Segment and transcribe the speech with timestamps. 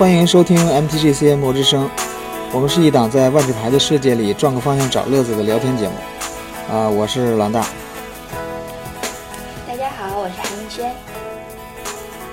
[0.00, 1.86] 欢迎收听 MTGCN 魔之声。
[2.54, 5.94] 我们是一档在万智牌的世界里转个方向找乐子的聊天节目。
[6.72, 7.60] 啊、我是狼大。
[9.68, 10.90] 大家好，我是韩逸轩。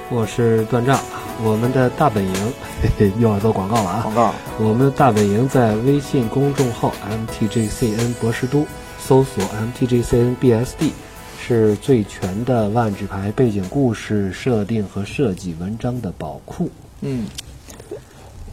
[0.09, 0.97] 我是段丈，
[1.43, 2.33] 我们的大本营
[2.81, 3.99] 嘿嘿又要做广告了啊！
[4.01, 4.33] 广告。
[4.59, 6.93] 我们的大本营在微信公众号
[7.41, 8.65] MTGCN 博士都
[8.97, 10.91] 搜索 MTGCN BSD，
[11.37, 16.69] 是最全的万智牌背景故事设定和设计文章的宝库。
[17.01, 17.27] 嗯，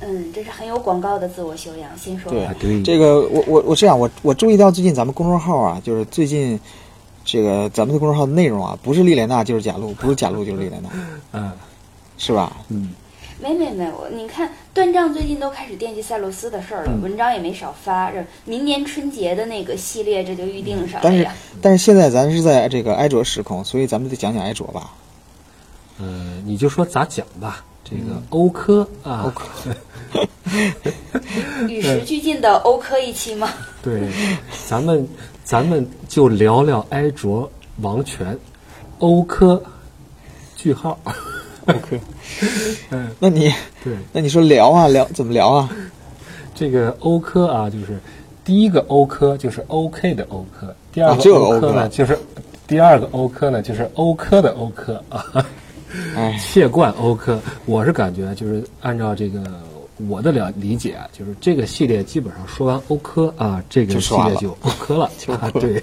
[0.07, 1.91] 嗯，这是很有广告的自我修养。
[1.97, 6.59] 先说对啊，对，这个我我我这样，我我注意到最近咱们公众号啊，就是最近
[7.25, 10.91] 这个咱们的公众号的内容啊，不是丽莲娜就是贾露，不是贾露就是丽莲娜，
[11.33, 11.53] 嗯
[12.17, 12.57] 是吧？
[12.69, 12.93] 嗯，
[13.41, 18.11] 没没没，我你看段丈最近都开始惦记塞洛斯的事儿了，嗯文章也没少发。
[18.11, 21.27] 这明年春节的那个系列，这就预定上了但是。
[21.61, 24.93] 但是现在咱是在这个埃卓时空，所以咱们得讲讲埃卓吧。
[25.99, 27.65] 呃，你就说咋讲吧。
[27.85, 29.47] 这个欧科啊，欧科。
[31.69, 33.49] 与时俱进的欧科一期吗？
[33.83, 34.09] 对，
[34.67, 35.07] 咱们
[35.45, 37.51] 咱们就聊聊埃卓
[37.81, 38.39] 王权，
[39.01, 39.63] 欧科，
[40.57, 40.99] 句号。
[41.67, 41.99] 欧科
[42.91, 45.69] 嗯，那你对，那你说聊啊聊怎么聊啊？
[46.55, 47.99] 这个欧科啊，就是
[48.45, 51.81] 第一个欧科就是 OK 的欧科，第二啊这个欧科个欧科。
[51.81, 52.19] 呢、就是
[52.67, 55.03] 第二个欧科呢就是欧科的欧科。
[55.09, 55.25] 啊，
[56.17, 57.41] 哎，切冠欧科。
[57.67, 59.43] 我是感觉就是按照这个
[60.09, 65.83] 我的了理解啊，就是这个系列基本上说完欧科啊，这个系列就欧科了就 对，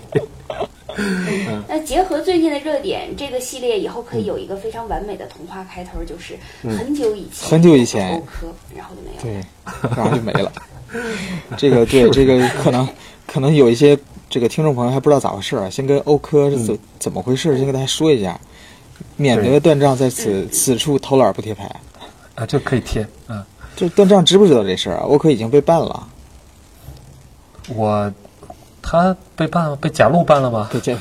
[1.68, 9.22] 那结合最近的热点，这个系列以后可以有一个非常完美的童话开头，就是很久以前，很久以前欧科，然后就没有。
[9.22, 9.46] 对，
[9.96, 10.52] 然后就没了。
[11.58, 12.86] 这个对，这个可能
[13.26, 13.98] 可能有一些
[14.30, 18.38] 这个听众朋友还不知道咋回事儿啊，先跟欧科是怎、怎么回事，先跟大家说一下，
[19.18, 21.66] 免得断账在此此处偷懒不贴牌。
[22.36, 23.44] 啊，这可以贴嗯。
[23.76, 25.04] 这断账知不知道这事儿啊？
[25.04, 26.08] 欧科已经被办了，
[27.74, 28.14] 我
[28.82, 30.70] 他被办了，被贾路办了吗？
[30.72, 30.98] 被这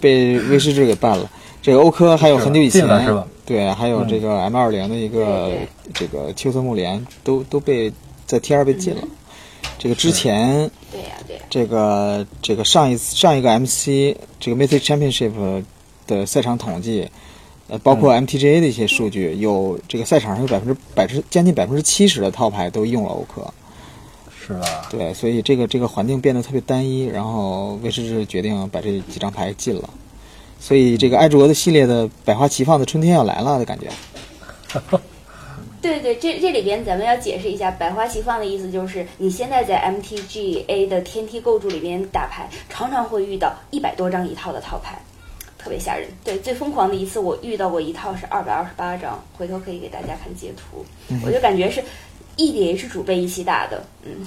[0.00, 1.30] 被威士忌给办了。
[1.62, 3.26] 这个欧科 还有很久以前是吧？
[3.46, 7.92] 对，还有这个 M 二零的一个对这个秋色木莲都都被
[8.26, 9.02] 在 T 二被禁了。
[9.78, 15.62] 这个之前对呀、对呀、这个这个上一次上一个 MC 这个 Mythic Championship
[16.06, 17.08] 的赛场统计，
[17.68, 23.52] 呃，包括 MTGA 的一些数据，有这个赛场上有百分之百之将近百分之七十的套牌都用了欧克，
[24.38, 24.88] 是吧？
[24.90, 29.90] 对，所以这个这个环境变得特别单一，然后威士忌决定把这几张牌禁了，
[30.58, 33.88] 所以这个艾卓的系列的百花齐放的春天要来了的感觉。
[35.80, 45.00] 对对，这这里边咱们要解释一下，百花齐放的意思就是，你现在在 MTGA 的天梯构筑里边打牌，常常会遇到一百多张一套的套牌，
[45.58, 46.08] 特别吓人。
[46.24, 50.86] 对，最疯狂的一次我遇到过一套是二百二十八张，回头可以给大家看截图，
[51.24, 51.82] 我就感觉是
[52.36, 54.26] EDH 主被一起打的，嗯。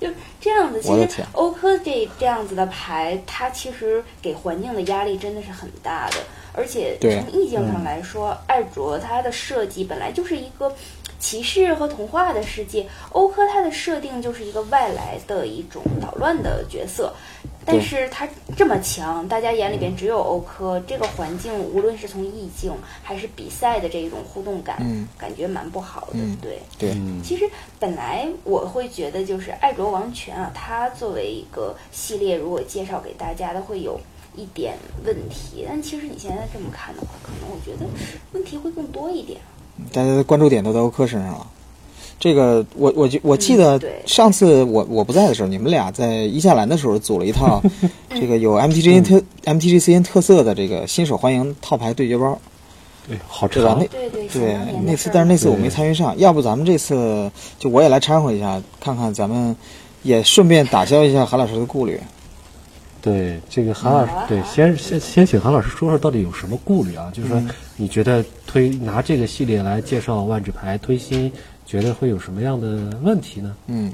[0.00, 0.08] 就
[0.40, 6.16] 这样子，其实欧科这这样子的牌，它其实给环境的压力真的是很大的，
[6.52, 10.74] 而且从意境上来说，艾卓它的设计本来就是一个
[11.20, 17.14] 骑士和童话的世界，欧科它的设定就是一个外来的一种捣乱的角色。
[17.64, 26.14] 但是它这么强，大家眼里边只有欧科这个环境，无论是从意境还是比赛的这种互动感，嗯感觉蛮不好的。
[26.14, 34.00] 嗯对，对，嗯，其实本来我会觉得，就是《爱卓王权》啊，它作为一个系列，如果介绍给大家的，会有
[34.34, 34.74] 一点
[35.04, 35.64] 问题。
[35.68, 37.86] 但其实你现在这么看的话，可能我觉得
[38.32, 39.40] 问题会更多一点。
[39.92, 41.46] 大家的关注点都在欧科身上了。
[42.22, 47.60] 这个我我记我记得上次我我不在的时候，你们俩在伊夏兰的时候组了一套
[48.14, 52.38] 这个有 MTGN 特、MTGCN 特色的这个新手欢迎套牌对决包，
[53.08, 53.76] 对，好对吧？
[53.76, 57.28] 那对对，对那次但是那次我没参与上，要不咱们这次
[57.58, 59.56] 就我也来掺和一下，看看咱们
[60.04, 62.00] 也顺便打消一下韩老师的顾虑。
[63.02, 67.10] 对这个韩老师对，先先先请韩老师说说到底有什么顾虑啊？
[67.12, 67.42] 就是说，
[67.74, 71.32] 你觉得推拿这个系列来介绍万智牌推新，
[71.72, 73.56] 觉得会有什么样的问题呢？
[73.66, 73.90] 嗯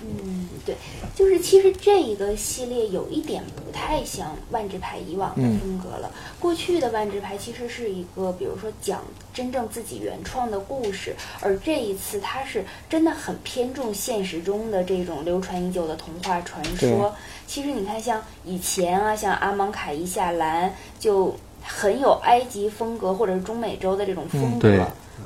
[0.00, 0.74] 嗯，对，
[1.14, 6.10] 就是其实这一个系列有一点不太像万智牌以往的嗯风格了。
[6.40, 9.02] 过去的万智牌其实是一个，比如说讲
[9.34, 17.14] 真正自己原创的故事，而这一次它是真的很偏重现实中的这种流传已久的童话传说。
[17.46, 21.36] 其实你看，像以前啊，像阿芒卡伊夏兰就
[21.68, 24.80] 很有埃及风格，或者是中美洲的这种风格，对？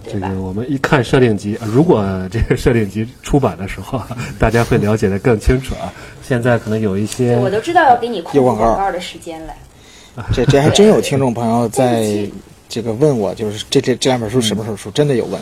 [0.05, 5.93] 这个我们一看设定集，呃如果这个设定集出版的时候啊， 大家会了解的更清楚啊。
[6.23, 9.55] 现在可能有一些我都知道要给你控广告的时间了。
[10.33, 12.29] 这这还真有听众朋友在
[12.69, 14.91] 这个问我，就是这这这两本书什么时候出？
[14.91, 15.41] 真的有问。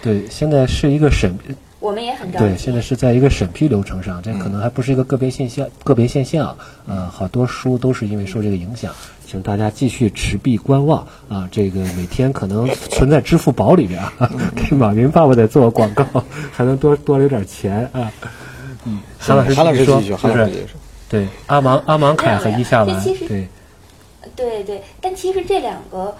[0.00, 1.36] 对，现在是一个审
[1.82, 6.56] 我们也很着对，现在是在一个审批流程上，这可能还不是一个个别现象，个别现象。
[6.86, 8.94] 呃，好多书都是因为受这个影响，
[9.26, 11.48] 请大家继续持币观望啊。
[11.50, 16.04] 这个每天可能存在支付宝里边啊， 给马云爸爸在做广告，
[16.52, 18.12] 还能多多留点钱啊。
[18.84, 20.80] 嗯，韩老师韩老师继续说继续，韩老师继续说。
[21.08, 23.48] 对阿芒阿芒凯和伊夏丸这其实，对
[24.36, 26.14] 对对，但其实这两个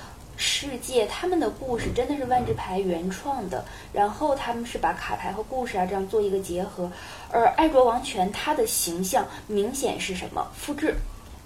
[0.44, 6.90] 世界，他们的故事真的是万智牌原创的，然后他们是把卡牌和故事啊这样做一个结合，
[7.30, 10.96] 而爱卓王权它的形象明显是什么复制。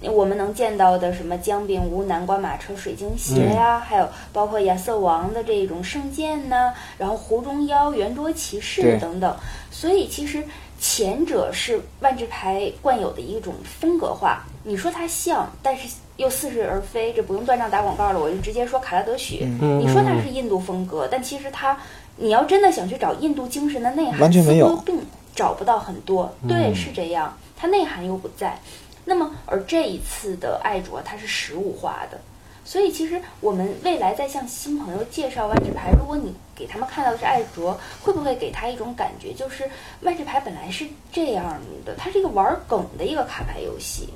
[0.01, 9.37] 我们能见到的什么姜饼屋、南瓜马车、水晶鞋呀、还有包括亚瑟王的这种圣剑呐、然后湖中妖、圆桌骑士等等。
[9.71, 10.43] 所以其实
[10.81, 19.41] 前者是万智牌惯有的一种风格化，你说它像，但是又似是而非，这不用断章打广告了，我就直接说卡拉德许。
[19.61, 21.79] 嗯你说它是印度风格，但其实它，
[22.17, 24.99] 你要真的想去找印度精神的内涵，完全没有似乎并
[25.35, 26.33] 找不到很多。
[26.49, 28.59] 对，是这样，它内涵又不在。
[29.05, 32.19] 那么，而这一次的爱卓它是实物化的，
[32.65, 39.63] 所以其实我们未来在向新朋友介绍万智牌，如果你给他们看到的是爱卓，会不会给他一种感觉，就是
[40.01, 41.45] 万智牌本来是这样
[41.85, 44.09] 的，它是一个玩梗的一个卡牌游戏。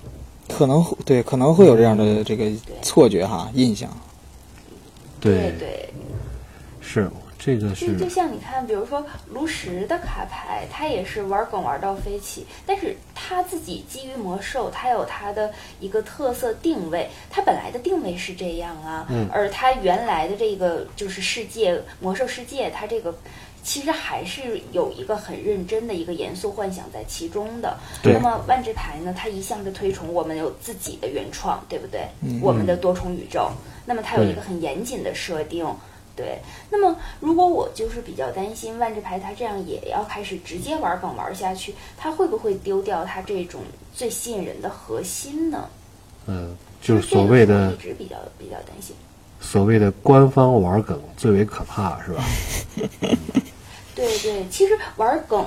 [0.56, 2.50] 可能会对，可能会有这样的这个
[2.82, 3.90] 错觉哈，印象。
[5.20, 5.88] 对对，
[6.80, 23.14] 是这个是就像你看，比如说炉石的卡牌，它也是玩梗玩到飞起，但是它自己基于魔兽，它有它的一个特色定位，它本来的定位是这样啊，嗯而它原来的这个就是世界魔兽世界，它这个。
[23.62, 27.76] 其实还是有一个很认真的一个严肃幻想在其中的。
[28.02, 32.08] 对那么万智牌呢，它一向是推崇我们有自己的原创，对不对？
[32.22, 33.50] 嗯我们的多重宇宙。
[33.84, 35.66] 那么它有一个很严谨的设定。
[36.16, 43.62] 对，那么如果我就是比较担心万智牌它这样也要开始直接玩梗玩下去，它会不会丢掉它这种
[43.94, 45.68] 最吸引人的核心呢？
[46.26, 48.94] 嗯，就是所谓的一直比较比较担心。
[49.40, 52.24] 所谓的官方玩梗最为可怕，是吧？
[53.96, 55.44] 对对，其实玩梗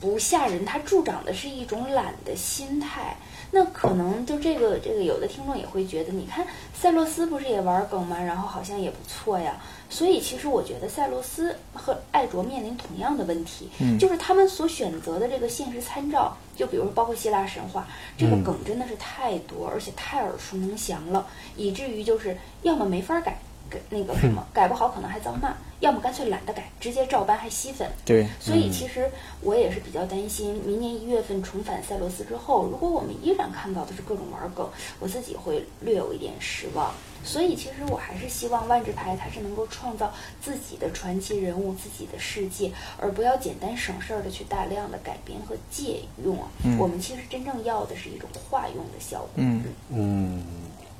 [0.00, 3.16] 不吓人，它助长的是一种懒的心态。
[3.50, 8.16] 那可能就这个这个，有的听众也会觉得，你看赛洛斯不是也玩梗吗？
[8.22, 9.56] 然后好像也不错呀。
[9.90, 21.26] 所以其实我觉得塞罗斯和艾卓面临同样的问题，嗯就是他们所选择的这个现实参照，就比如说包括希腊神话，这个嗯梗真的是太多，而且太耳熟能详了，
[21.56, 23.38] 以至于就是要么没法改。
[23.70, 27.88] 改那个什么改不好可能还遭骂，要么干脆懒得改，直接照搬还吸粉。
[28.04, 29.08] 对，所以其实
[29.40, 34.68] 我也是比较担心，明年一月份重返赛罗斯之后，如果我们依然看到的是各种玩梗，
[34.98, 36.92] 我自己会略有一点失望。
[37.22, 46.34] 所以其实我还是希望万智牌它是能够创造自己的传奇人物、自己的世界，而不要简单省事儿的去大量的改编和借用
[46.78, 49.28] 我们其实真正要的是一种化用的效果。
[49.36, 50.42] 嗯嗯，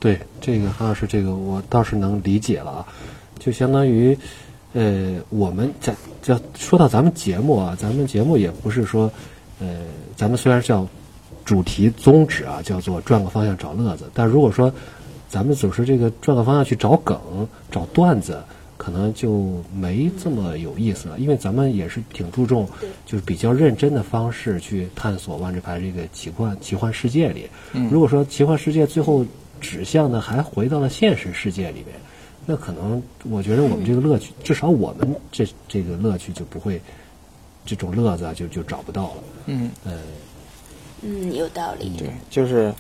[0.01, 2.87] 对，这个韩老师，这个我倒是能理解了啊，
[3.39, 4.17] 就相当于，
[4.73, 9.13] 呃，我们在这说到咱们节目啊，咱们节目也不是说，
[9.61, 9.85] 呃，
[10.17, 10.89] 咱们虽然叫
[11.45, 14.73] 主题宗旨啊，叫做转个方向找乐子，但如果说
[15.29, 18.43] 咱们总是这个转个方向去找梗、找段子，
[18.79, 22.67] 可能就没这么有意思了，因为咱们也是挺注重，
[23.05, 27.47] 就是比较认真的方式去探索万智牌这个奇幻奇幻世界里。
[27.75, 29.27] 嗯如果说奇幻世界最后
[29.61, 31.89] 指向的还回到了现实世界里面，
[32.47, 36.81] 那可能我觉得我们这个乐趣，至少我们这这个乐趣就不会，
[37.65, 39.23] 这种乐子啊就就找不到了。
[39.47, 39.93] 嗯，呃，
[41.03, 41.93] 嗯，有道理。
[41.99, 42.75] 对，就是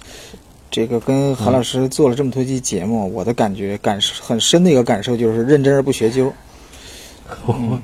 [0.70, 6.32] 这个跟韩老师做了这么多期节目，我的感觉感受很深的一个感受就是认真而不学究。
[7.46, 7.80] 啊，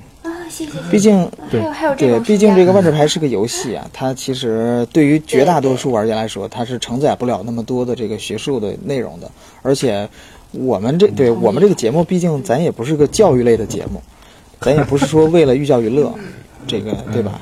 [0.48, 0.72] 谢谢。
[0.90, 9.30] 毕竟对还有这对，种毕竟这个万智牌是个游戏啊，它其实对于绝大多数玩家来说，它是承载不了那么多的这个学术的内容的。
[9.62, 10.08] 而且
[10.52, 14.02] 我们这对我们这个节目，毕竟咱也不是个教育类的节目，
[14.60, 16.14] 咱也不是说为了寓教于乐，
[16.66, 17.40] 这个对吧？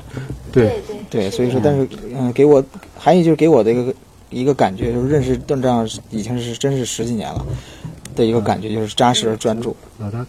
[0.51, 2.63] 对对，对对，所以说，但是嗯，给我
[2.97, 3.93] 还有就是给我的一个
[4.29, 7.45] 一个感觉，就是认识邓丈已经是真是十几年了
[8.15, 9.75] 的一个感觉，就是扎实而专注。
[9.99, 10.25] 老大，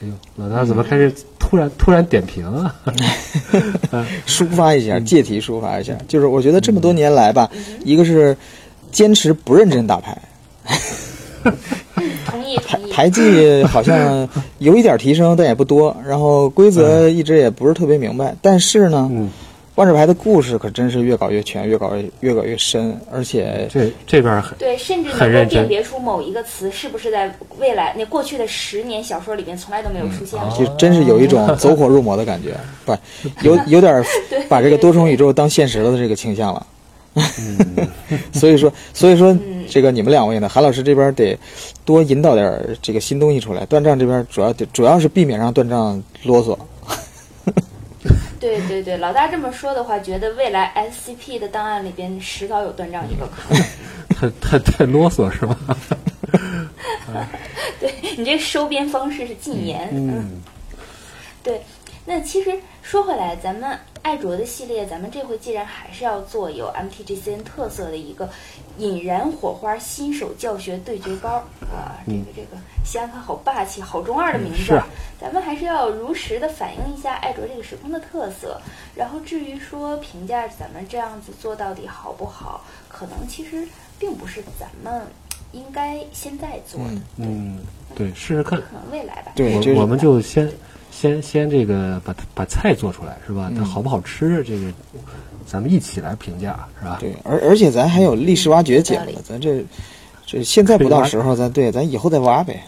[0.00, 1.12] 哎呦，老大怎么开始
[1.48, 2.74] 突然突然点评啊？
[4.26, 7.50] 抒发一下，借题抒发一下，就是我觉得这么多年来吧，
[7.84, 8.36] 一个是
[8.92, 10.20] 坚持不认真打牌，
[12.26, 12.92] 同意牌同意。
[12.92, 14.28] 牌技好像
[14.58, 19.30] 有一点提升，但也不多，然后规则一直也不是特别明白，但是呢，嗯
[19.78, 30.58] 万智牌的故事可真是越搞越全，越搞越越搞越深，而且这这边很对，甚至能够辨别出某一个词是不是在未来那过去的十年小说里面从来都没有出现过。
[30.58, 32.92] 就真是有一种走火入魔的感觉，不，
[33.42, 34.04] 有 有点儿
[34.48, 36.66] 把这个多重宇宙当现实了的这个倾向了。
[38.34, 39.36] 所以说，所以说，
[39.68, 41.38] 这个你们两位呢，韩老师这边得
[41.84, 43.64] 多引导点儿这个新东西出来。
[43.66, 46.58] 断账这边主要得主要是避免让断账啰嗦。
[48.40, 53.62] 对对对，老大这么说的话，觉得未来 SCP 的档案里边迟早有断章一个可能。
[54.40, 55.56] 太太太啰嗦是吧？
[57.80, 59.88] 对你这个收编方式是禁言。
[59.92, 60.42] 嗯，
[61.42, 61.60] 对，
[62.04, 62.52] 那其实
[62.88, 68.26] 说回来，咱们爱卓的系列，咱们这回既然还是要做有 MTGCN 特色的一个
[68.78, 71.28] 引燃火花新手教学对决高
[71.70, 74.80] 啊，这个这个想想看，好霸气，好中二的名字。
[75.20, 78.58] 咱们还是要如实的反映一下爱卓这个时空的特色。
[78.94, 83.68] 然后至于说评价咱们这样子做到底好不好，可能其实
[83.98, 85.06] 并不是咱们
[85.52, 87.58] 应该现在做的，嗯，
[87.94, 88.58] 对，试试看。
[88.58, 89.32] 可能未来吧。
[89.36, 90.50] 对，我我们就先
[90.98, 93.52] 先先这个把把菜做出来是吧？
[93.56, 94.72] 它好不好吃，这个
[95.46, 96.96] 咱们一起来评价是吧？
[96.98, 99.64] 对，而而且咱还有历史挖掘讲有道呢，咱这
[100.26, 102.64] 这现在不到时候，咱对，咱以后再挖呗，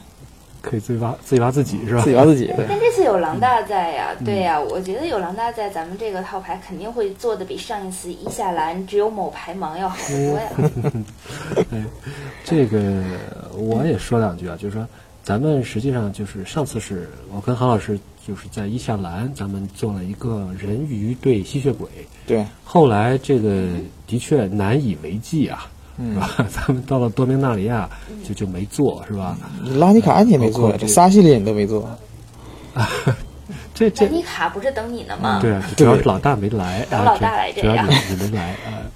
[0.63, 2.03] 可以自己挖自己挖自己是吧？
[2.03, 2.47] 自己挖自己。
[2.55, 10.51] 对但这次有狼大在呀，对呀，我觉得有狼大在，咱们这个套牌肯定会做的比上一次一下蓝只有某牌盲要好得多呀。
[11.73, 11.85] 哎，
[12.45, 13.03] 这个
[13.57, 14.87] 我也说两句啊，就是说
[15.21, 17.99] 咱们实际上就是上次是我跟韩老师
[18.31, 21.89] 就是在伊夏兰，咱们做了一个人鱼对吸血鬼，
[22.29, 23.65] 对，后来这个
[24.07, 25.67] 的确难以为继啊，
[25.99, 26.31] 是吧？
[26.49, 27.91] 咱们到了多明纳里亚
[28.23, 29.37] 就就没做，是吧？
[29.81, 31.91] 拉尼卡你也没做，这仨系列你都没做。
[33.75, 35.41] 这这拉尼卡不是等你呢吗？
[35.43, 38.87] 对啊， 主要是老大没来啊，等老大来这样主要你你没来啊。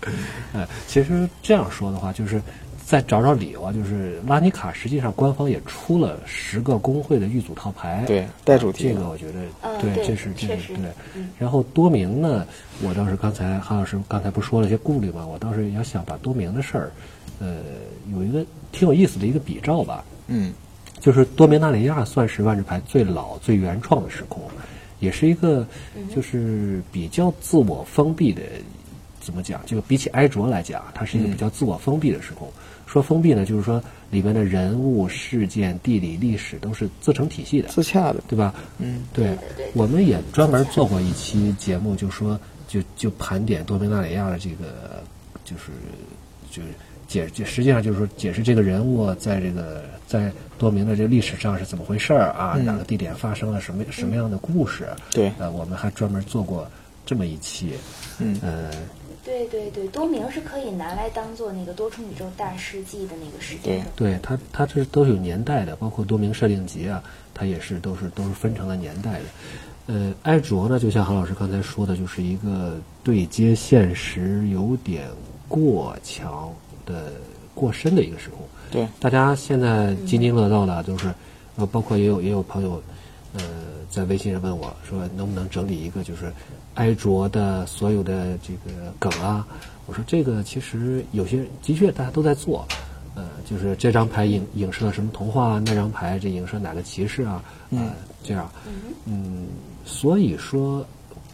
[0.52, 2.40] 呃，其实这样说的话，就是
[2.84, 11.30] 再找找理由啊，就是拉尼卡实际上官方也出了十个工会的预组套牌，对带主题的这个我觉得嗯对，对这是这是对嗯。
[11.38, 12.46] 然后多明呢，
[12.82, 16.92] 我倒是刚才韩老师刚才不是说了一些顾虑嘛，我倒是要想把多明的事儿，
[17.40, 17.56] 呃，
[18.12, 20.04] 有一个挺有意思的一个比照吧。
[20.26, 20.52] 嗯，
[21.00, 24.42] 就是多明纳里亚算是万智牌最老、最原创的时空，
[25.00, 25.66] 也是一个
[26.14, 28.42] 就是比较自我封闭的。
[29.20, 29.64] 怎么讲？
[29.64, 32.46] 就比起埃卓来讲，它是一个比较自我封闭的时空。
[32.86, 38.22] 说封闭呢，就是说里边的人物、事件、地理、历史都是自成体系的，自洽的。
[38.28, 38.54] 对吧？
[38.78, 39.36] 嗯，对
[39.74, 42.38] 我们也专门做过一期节目，就说
[42.68, 45.02] 就就盘点多明纳里亚的这个，
[45.44, 45.72] 就是
[46.50, 46.68] 就是
[47.06, 54.88] 解就实际上就是说解释这个人物在这个在多明的这个历史上是怎么回事儿啊，嗯哪个地点发生了什么什么样的故事？
[55.10, 56.68] 对呃，我们还专门做过
[57.04, 57.72] 这么一期，
[58.18, 58.70] 嗯呃，
[59.24, 64.12] 对对对，多明是可以拿来当做那个多重宇宙大世纪的那个时间对。
[64.12, 67.02] 对它，它这都是有年代的，包括多明设定集啊，
[67.32, 69.24] 它也是都是都是分成了年代的。
[69.86, 75.08] 呃，埃卓呢，就像韩老师刚才说的，就是一个对接现实有点
[75.48, 76.50] 过强
[76.86, 77.12] 的、
[77.54, 78.38] 过深的一个时空。
[78.70, 81.12] 对，大家现在津津乐道的就是，
[81.56, 82.82] 呃，包括也有也有朋友，
[83.34, 83.42] 呃，
[83.90, 86.32] 在微信上问我说，能不能整理一个就是
[86.74, 89.46] 埃卓的所有的这个梗啊？
[89.86, 92.66] 我说这个其实有些的确大家都在做，
[93.14, 97.44] 呃，就是这张牌影影射了什么童话，那张牌这影射哪个骑士啊？
[97.70, 98.50] 呃，这样，
[99.04, 99.46] 嗯，
[99.84, 100.84] 所以说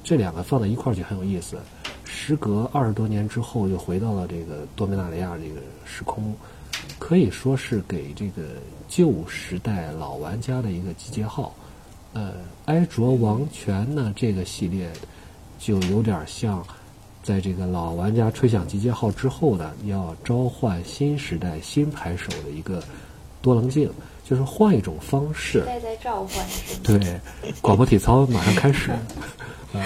[0.02, 1.56] 这两个放在一块儿就很有意思。
[2.04, 6.35] 时隔二十多年之后，又回到了这个多米纳里亚这个时空，
[6.99, 8.42] 可以说是给这个
[8.88, 11.54] 旧时代老玩家的一个集结号。
[12.12, 12.32] 呃，
[12.64, 14.90] 埃卓王权呢这个系列
[15.61, 16.67] 就有点像，
[17.23, 22.83] 在这个老玩家吹响集结号之后呢，要召唤新时代新牌手的一个
[23.43, 23.88] 多棱镜，
[24.25, 25.61] 就是换一种方式。
[25.67, 26.47] 代在召唤？
[26.83, 27.21] 对，
[27.61, 28.90] 广播体操马上开始，
[29.75, 29.79] 啊，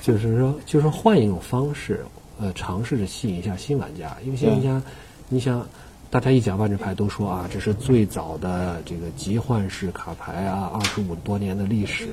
[0.00, 2.04] 就是说，就是换一种方式，
[2.40, 4.82] 呃，尝试着吸引一下新玩家，因为新玩家，
[5.28, 5.66] 你想，
[6.08, 12.08] 大家一讲万智牌都说啊，这是最早的这个集换式卡牌啊，二十五多年的历史，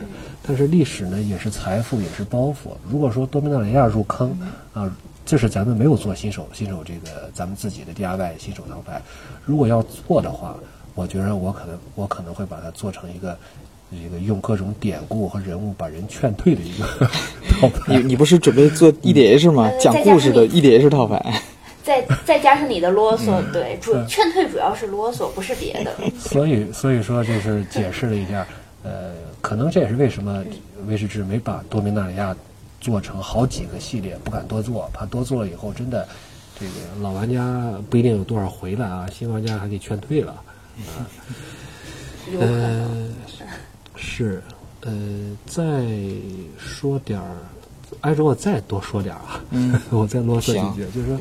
[0.46, 2.76] 但是历史呢也是财富，也是包袱。
[2.90, 4.38] 如果说多米纳雷亚入坑
[4.74, 4.94] 啊，
[5.26, 9.02] 这是咱们没有做新手新手这个咱们自己的 DIY 新手套牌，
[9.46, 10.56] 如果要做的话，
[10.96, 13.38] 我觉得我可能我可能会把它做成一个。
[13.96, 17.08] 这个用各种典故和人物把人劝退的一个
[17.62, 19.66] 套牌，你你不是准备做 EDH 吗？
[19.66, 21.44] 呃讲故事的 EDH 套牌。
[21.84, 25.94] 再再加上你的啰嗦，嗯对，主劝退主要是啰嗦，不是别的。
[26.18, 28.48] 所以所以说就是解释了一下，
[28.84, 30.44] 呃，可能这也是为什么
[30.88, 32.36] 威士忌没把多米纳里亚
[32.80, 36.08] 做成好几个系列，不敢多做，怕多做了以后真的
[36.60, 36.72] 这个
[37.02, 40.36] 老玩家不一定有多少回来啊，新玩家还给劝退了。
[42.32, 42.62] 有可能。
[42.62, 43.10] 呃，
[43.96, 44.42] 是，
[44.82, 44.92] 呃，
[45.46, 45.64] 再
[46.58, 47.36] 说点儿，
[48.02, 51.18] 挨着我再多说点儿啊，嗯 我再啰嗦行几句，就是说，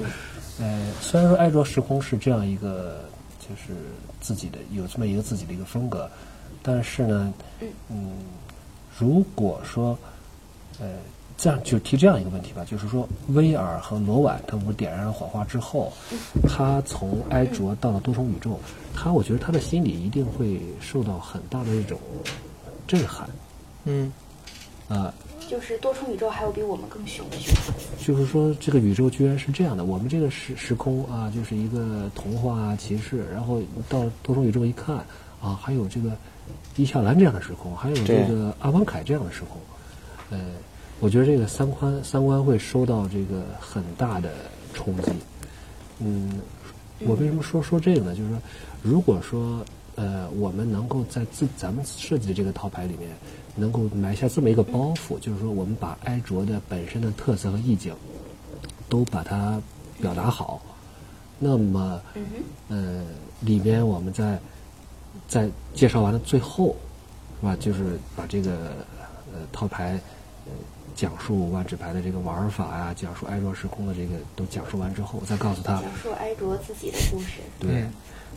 [0.62, 3.00] 呃，虽然说挨着时空是这样一个，
[3.40, 3.74] 就是
[4.20, 6.08] 自己的有这么一个自己的一个风格，
[6.62, 7.34] 但是呢，
[7.88, 8.12] 嗯，
[8.96, 9.98] 如果说，
[10.78, 10.86] 呃，
[11.36, 15.92] 这样就提这样一个问题吧，就是说，威尔和罗婉他们点燃了火花之后，
[16.48, 18.56] 他从埃卓到了多重宇宙，
[18.94, 21.98] 他我觉得他的心里一定会受到很大的一种
[22.86, 23.28] 震撼
[23.84, 24.12] 嗯。
[24.88, 25.12] 啊、
[25.52, 27.74] 就是多重宇宙还有比我们更凶的凶手。
[28.02, 34.96] 就是说这个宇宙居然是这样的，我们这个时时空啊，就是一个童话啊骑士，然后到多重宇宙一看
[35.42, 36.10] 啊，还有这个
[36.76, 39.60] 伊夏兰这样的时空，还有这个阿王凯这样的时空，
[40.30, 40.40] 呃，
[41.00, 44.30] 我觉得这个三观三观会受到这个很大的
[44.72, 45.12] 冲击。
[45.98, 46.40] 嗯，
[47.00, 48.16] 我为什么说说这个呢？
[48.16, 48.38] 就是说，
[48.80, 49.62] 如果说
[49.94, 53.10] 呃，我们能够在自咱们设计的这个套牌里面，
[53.54, 57.94] 能够埋下这么一个包袱，就是说，我们把埃卓的本身的特色和意境
[58.88, 59.60] 都把它
[60.00, 60.62] 表达好，
[61.38, 62.00] 那么
[62.68, 63.04] 呃，
[63.40, 64.38] 里面我们在
[65.28, 66.74] 在介绍完了最后，
[67.40, 67.56] 是吧？
[67.60, 68.52] 就是把这个
[69.32, 70.00] 呃套牌
[70.46, 70.52] 呃
[70.94, 77.40] 讲述万智牌的这个玩法呀、讲述埃卓时空的这个都讲述完之后，再告诉他讲述埃卓自己的故事。
[77.58, 77.70] 对。
[77.82, 77.92] 嗯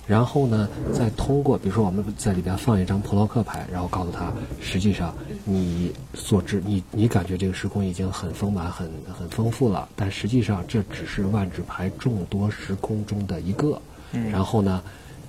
[0.07, 4.31] 然后呢，再通过，比如说我们在里边放一张普洛克牌，然后告诉他，
[4.61, 13.81] 实际上你所知，你你感觉这个时空已经很丰满、很很丰富了，但实际上这只是万智牌众多时空中的一个。
[14.29, 14.83] 然后呢，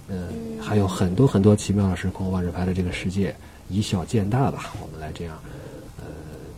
[0.08, 0.28] 呃，
[0.60, 3.34] 还有很多很多奇妙的时空，万智牌的这个世界
[3.70, 5.55] 以小见大吧，我们来这样，呃，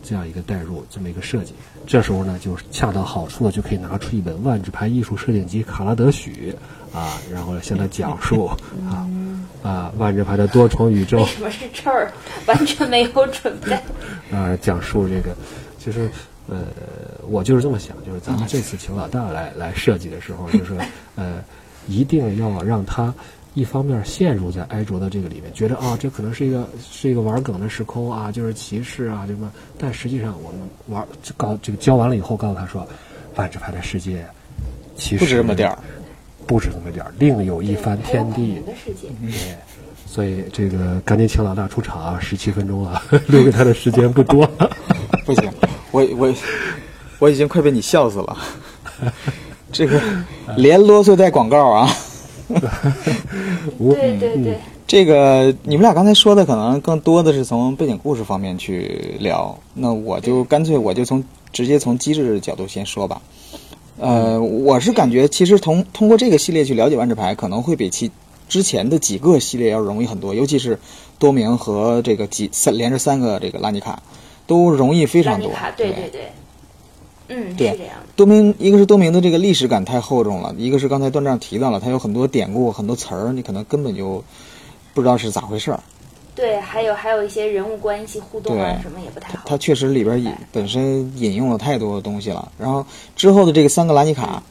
[0.03, 1.53] 这样一个代入，这么一个设计。
[1.87, 6.55] 这时候呢，就恰到好处的就可以拿出一本万智牌艺术摄影集《卡拉德许》
[6.97, 8.45] 啊，然后向他讲述
[8.89, 9.07] 啊
[9.63, 12.11] 啊万智牌的多重宇宙为什么是这儿？
[12.45, 13.73] 完全没有准备。
[14.35, 15.35] 啊，讲述这个，
[15.79, 16.09] 就是
[16.47, 16.65] 呃，
[17.27, 20.75] 我就是这么想，就是咱们这次请老大来来设计的时候，就是
[21.15, 21.43] 呃，
[21.87, 23.13] 一定要让他
[23.59, 32.87] 一方面陷入在埃卓的这个里面，觉得啊，这可能是一个是一个玩梗的时空啊，就是歧视啊什么，但实际上我们玩这告这个教完了以后，告诉他说，
[33.35, 34.25] 万智牌的世界
[34.95, 35.77] 其实不止这么点儿，
[36.47, 38.61] 不止这么点儿，另有一番天地。
[38.95, 39.57] 对，
[40.07, 44.49] 所以这个赶紧请老大出场啊，十七分钟了， 留给他的时间不多。
[45.27, 45.51] 不行，
[45.91, 46.33] 我我
[47.19, 48.37] 我已经快被你笑死了。
[49.69, 50.01] 这个
[50.55, 51.89] 连啰嗦带广告啊！
[53.77, 54.57] 我对对对，
[54.87, 63.21] 这个你们俩刚才说的可能更多的是从背景故事方面去聊，那我就干脆我就从直接从机制角度先说吧。
[63.99, 68.09] 呃，我是感觉其实通通过这个系列去了解万智牌，可能会比其
[68.47, 70.79] 之前的几个系列要容易很多，尤其是
[71.19, 74.01] 多明和这个几三连着三个这个拉尼卡
[74.47, 75.49] 都容易非常多。
[75.49, 76.31] 拉尼卡，对对对，
[77.29, 77.79] 嗯，对。
[78.15, 84.21] 多明一个是多明的这个历史感太厚重了，一个是刚才段丈提到了，它有很多典故、很多词儿，你可能根本就
[84.93, 85.79] 不知道是咋回事儿。
[86.35, 89.43] 对，还有还有一些人物关系互动啊，什么也不太好。
[89.45, 92.51] 它确实里边引本身引用了太多的东西了。
[92.57, 94.41] 然后之后的这个三个拉尼卡，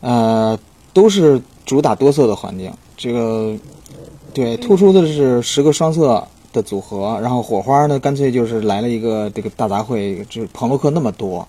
[0.00, 0.58] 呃，
[0.92, 2.72] 都是主打多色的环境。
[2.96, 3.56] 这个
[4.34, 11.46] 对突出的是十个双色的组合，然后火花呢，干脆就是来了一个这个大杂烩，就是朋洛克那么多。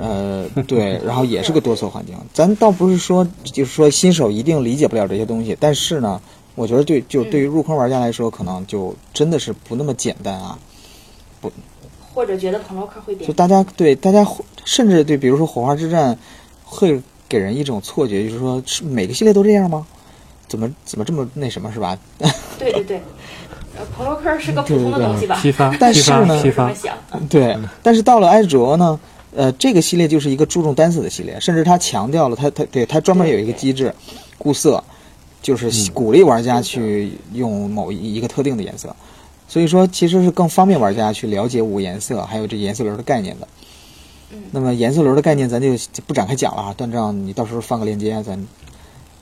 [0.00, 2.16] 呃， 对，然后也是个多色环境。
[2.32, 6.20] 咱倒不是说，就是说新手一定理解不了这些东西，但是呢，
[6.54, 10.56] 我觉得对，就对于入坑玩家来说，可能就真的是不那么简单啊。
[11.40, 11.50] 不
[12.14, 16.16] 或者觉得朋洛克会点就大家对大家会甚至对，比如说火花之战，
[16.64, 19.84] 会给人一种错觉，就是说是每个系列都这样吗？
[20.48, 21.98] 怎么怎么这么那什么是吧？
[22.58, 23.02] 对 对对，
[23.76, 25.38] 呃，朋洛克是个普通的东西吧？
[25.40, 26.66] 批发，但，是呢批发。
[26.66, 29.00] 这么，想，对，但是到了埃卓呢，
[29.34, 33.94] 呃，这个系列就是一个注重单色的系列，甚至它强调了它它对它专门有一个机制，
[34.36, 34.82] 固色，
[35.40, 38.94] 就是鼓励玩家去用某一一个特定的颜色，
[39.48, 43.48] 所以说其实是更方便玩家去了解五颜色还有这颜色流的概念的。
[44.32, 44.42] 嗯。
[44.50, 48.46] 那么颜色流的概念咱就就不展开讲了啊，段丈你到时候放个链接，咱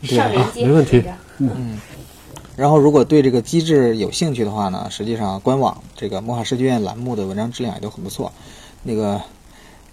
[0.03, 0.97] 对上连接没问题。
[0.97, 1.17] 是这样
[2.61, 8.31] 然后，如果对这个机制有兴趣的话呢，实际上官网这个魔法设计院栏目的文章质量也都很不错。
[8.83, 9.19] 那个，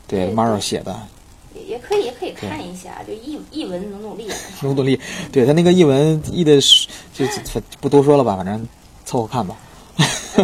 [0.06, 0.99] 对对 Maro 写的，
[1.56, 4.27] 也也可以也可以看一下，就译译文努努力。
[4.62, 4.99] 努努力，
[5.32, 8.67] 对他那个译文译的是，就就不多说了吧，反正
[9.06, 9.56] 凑合看吧。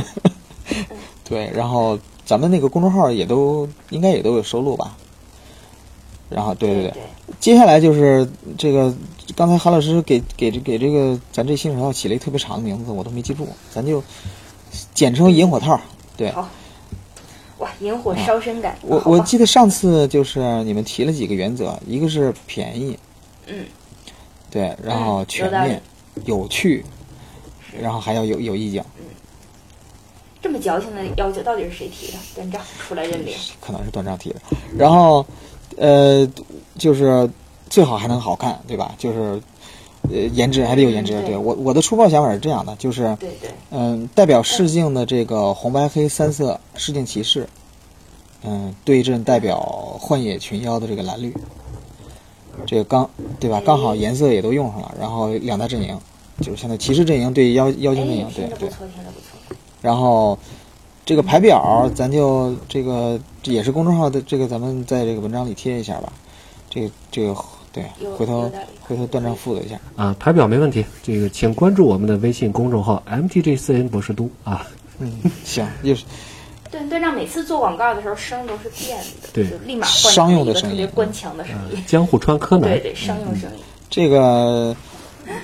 [1.27, 4.95] 对，然后咱们那个公众号也都应该也都有收录吧。
[6.33, 6.93] 然后，对对对，
[7.39, 8.93] 接下来就是这个，
[9.35, 14.01] 刚才韩老师给给这给这个咱这新手套起了一个特别长的名字，我都没记住，咱就
[14.93, 15.79] 简称引火套。
[16.17, 16.49] 对，好，
[17.59, 18.77] 哇，引火烧身感。
[18.81, 22.97] 我我记得上次就是你们提了几个原则，一个是便宜，
[23.47, 23.65] 嗯，
[24.49, 25.81] 对，然后全面、
[26.25, 26.83] 有趣，
[27.79, 28.83] 然后还要有有意境，
[30.41, 32.17] 这么矫情的要求到底是谁提的？
[32.35, 33.33] 段章出来认领。
[33.61, 34.35] 可能是段章提的。
[34.77, 35.25] 然后，
[35.77, 36.27] 呃，
[36.77, 37.29] 就是
[37.69, 38.93] 最好还能好看，对吧？
[38.97, 39.41] 就是
[40.11, 41.13] 呃，颜值还得有颜值。
[41.13, 43.17] 嗯对对我我的初步想法是这样的，就是
[43.71, 47.47] 嗯，代表试镜的这个红白黑三色试镜骑士，
[48.43, 49.59] 嗯，对阵代表
[49.99, 51.33] 幻野群妖的这个蓝绿，
[52.65, 53.09] 这个刚
[53.39, 53.61] 对吧？
[53.65, 55.97] 刚好颜色也都用上了，然后两大阵营，
[56.41, 58.69] 就是现在骑士阵营对妖妖精阵营哎，，对对。
[59.81, 60.37] 然后
[61.05, 66.11] 这个排表，咱就这个这也是公众号的这个，咱们在这个文章里贴一下吧。
[66.69, 67.35] 这个这个
[67.71, 67.83] 对，
[68.17, 69.79] 回头回头段章复了一下。
[69.95, 70.85] 啊，排表没问题。
[71.01, 74.65] 这个请关注我们的微信公众号 MTG 四 N 博士都啊。
[74.99, 76.03] 嗯，行，就是
[76.71, 81.83] 对，段章每次做广告的时候声都是变的，对就立马换商用的声音别官腔的声音。
[81.85, 83.59] 江户川柯南对，对，商用声音。
[83.89, 84.75] 这个，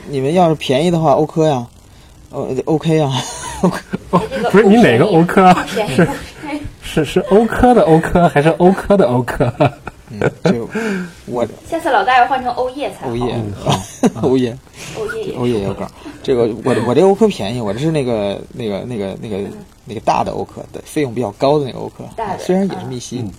[0.08, 1.68] 你们要是便宜的话，OK 呀，
[2.30, 3.49] 呃，OK 呀，哎这个
[4.52, 6.08] 不是你哪个欧科啊是
[6.82, 9.52] 是是欧科的欧科还是欧科的欧科？
[10.12, 10.68] 嗯，就
[11.28, 13.08] 我下次老大要换成欧叶才。
[13.08, 13.80] 欧耶嗯，好，
[14.28, 14.58] 欧叶，
[14.98, 15.88] 欧叶欧耶有梗。
[16.24, 19.38] 这个我我这欧科便宜，我这是那个那个那个那个
[19.86, 23.20] 那个大的欧科的费用比较高的那个欧科大，的虽然也是密西。
[23.20, 23.32] 嗯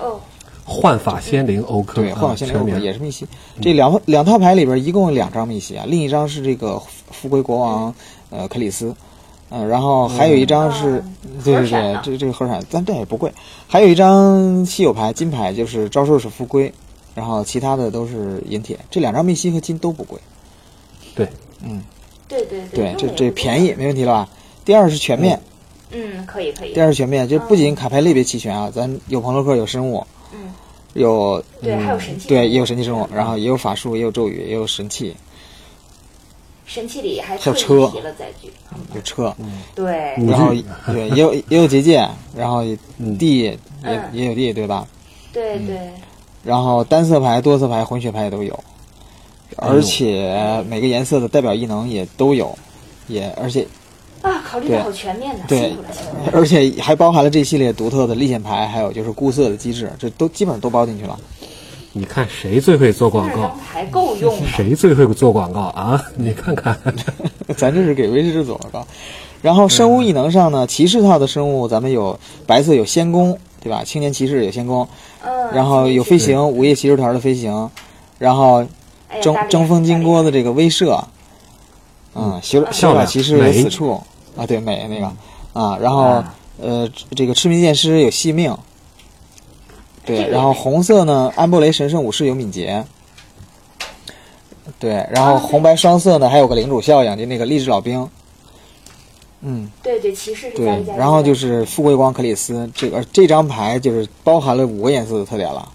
[0.00, 0.20] 哦，
[0.64, 3.24] 幻法仙灵欧科，对，啊幻法仙灵欧科也是密西。
[3.62, 7.94] 这两两套牌里边一共有两张密西啊，另一张是这个富贵国王
[8.30, 8.92] 呃克里斯，
[9.50, 13.32] 嗯、然后还有一张是，嗯对对对这这个盒闪，但这也不贵。
[13.68, 16.72] 还有一张稀有牌金牌，就是招数是富贵，
[17.14, 18.78] 然后其他的都是银铁。
[18.90, 20.18] 这两张密西和金都不贵。
[21.14, 21.28] 对，
[21.62, 21.82] 嗯，
[22.26, 24.28] 对对对，这这便宜没问题了吧？
[24.64, 25.40] 第二是全面，
[25.92, 26.80] 嗯，可以可以第。
[26.80, 30.52] 二是全面，就不仅卡牌类别齐全啊，咱有朋洛克，有生物，嗯，
[30.94, 32.28] 有对，还有神器。
[32.28, 35.14] 对，也有神器生物，然后也有法术，也有咒语，也有神器，
[36.76, 38.52] 神器里还特意还有车提了载具。
[38.94, 39.34] 有车，
[39.74, 40.52] 对，然后
[40.92, 42.62] 对，也有也有结界，然后
[42.98, 44.86] 嗯地也嗯也有地，对吧？
[45.32, 45.78] 对对，
[46.44, 48.58] 然后单色牌、多色牌、混血牌也都有，
[49.56, 52.54] 而且每个颜色的代表异能也都有，
[53.06, 53.66] 也而且
[54.20, 55.74] 啊，考虑的好全面呢，对。
[56.32, 61.18] 而且还包含了这系列独特的历险牌，还有就是固色的机制，这都基本上都包进去了。
[61.98, 63.40] 你看谁最会做广告？
[63.40, 63.58] 二张？
[63.72, 64.46] 牌够用吗？
[64.54, 66.02] 谁最会做广告啊？
[66.14, 66.78] 你看看，
[67.56, 68.86] 咱这是给威士忌做广告。
[69.40, 73.82] 然后生物异能上呢，骑士套的生物咱们有白色有仙弓，对吧？
[73.82, 74.86] 青年骑士有仙弓，
[75.24, 77.70] 嗯，然后有飞行，午夜骑士团的飞行，
[78.18, 78.66] 然后
[79.22, 81.02] 争争锋金锅的这个威慑，
[82.14, 82.72] 嗯，修嗯。
[82.72, 83.52] 修法骑士有美。
[83.54, 83.98] 死处。
[84.36, 85.10] 啊，对美那个。
[85.58, 86.34] 啊，然后啊。
[86.58, 88.56] 呃这个赤名剑师有惜命，
[90.06, 92.82] 对， 然后红色呢，安布雷神圣武士有敏捷，
[94.78, 98.08] 对，然后啊红白双色呢还有个领主效应，就那个励志老兵，
[99.40, 105.68] 嗯，对对，骑士是加对一加，一然后的就是富贵光克里斯，这个这张牌就是包含了五个颜色的特点了，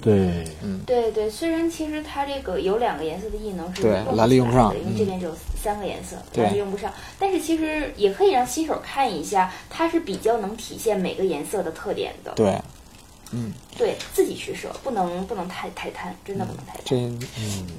[0.00, 0.14] 对，
[0.62, 0.80] 嗯。
[0.86, 4.98] 对对，虽然其实它这个有两个颜色的异能是对用蓝绿用不上因为嗯。
[4.98, 5.32] 这边只有
[5.62, 6.44] 三个颜色，对。
[6.44, 6.90] 蓝绿用不上。
[7.18, 12.32] 但是其实也可以让新手看一下，它是比较能体现每个颜色的特点的。
[12.34, 12.58] 对，
[13.76, 16.82] 对自己取舍，不能不能太太贪，真的不能太贪。
[16.84, 17.18] 这嗯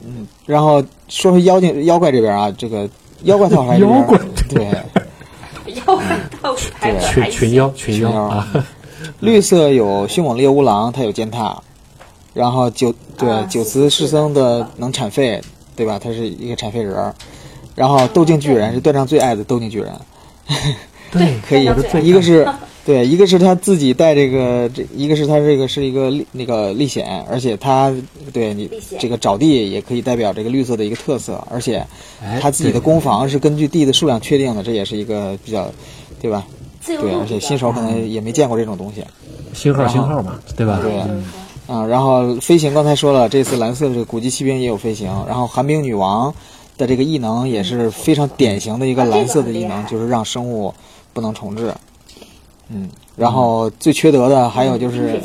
[0.05, 2.89] 嗯，然后说说妖精妖怪这边啊，这个
[3.23, 4.67] 妖怪套牌这边妖怪对。
[5.85, 6.03] 妖怪
[6.41, 8.51] 套牌对群群妖群妖啊，
[9.19, 11.61] 绿色有凶猛猎巫狼，它有践踏，
[12.33, 15.39] 然后九对、啊九慈世僧的能产废，
[15.75, 15.99] 对吧？
[15.99, 17.13] 它是一个产废人儿，
[17.75, 19.93] 然后斗境巨人是段章最爱的斗境巨人，
[21.11, 21.63] 对， 可以
[22.05, 22.45] 一个是
[22.83, 27.93] 对，一个是他自己带这个这，一个是他这个是一个历那个历险，而且他
[28.33, 31.85] 对你这个找地也可以代表这个绿色的一个特色，而且
[32.23, 35.71] 哎他自己的攻防是根据地的数量确定的，这也是一个比较
[36.19, 36.45] 对吧？
[36.83, 39.03] 对，而且新手可能也没见过这种东西。
[39.53, 40.79] 星号星号嘛，对吧？
[40.81, 46.33] 对就是说啊，然后飞行刚才说了，这次蓝色的这个古籍骑兵也有飞行，然后寒冰女王
[46.77, 50.73] 的这个异能也是非常典型的一个蓝色的异能，就是让生物
[51.13, 51.71] 不能重置。
[52.73, 55.09] 嗯，然后最缺德的还有就是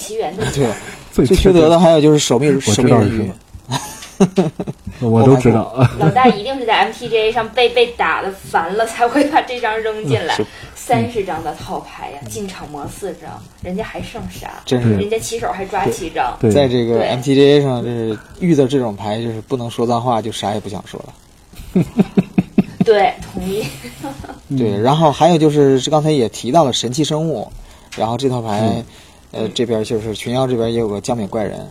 [0.55, 0.69] 对，
[1.13, 3.33] 最最缺德的还有就是守密守知道是密人鱼
[5.01, 5.75] 我都知道。
[6.01, 10.35] 老大一定是在 MTGA 上被被打的烦了，才会把这张扔进来。
[10.75, 13.31] 三十张的套牌呀，进场磨四张，
[13.61, 14.63] 人家还剩啥？
[14.65, 16.35] 真是，人家起手还抓七张。
[16.51, 21.85] 在这个 MTGA 上，就是遇到这种牌，就是不能说脏话，就啥也不想说了。
[22.87, 23.67] 对，同意。
[24.57, 27.51] 对，然后还有就是刚才也提到了神奇生物，
[27.97, 28.83] 然后这套牌，
[29.33, 31.69] 呃，这边就是群妖这边也有个江敏怪人。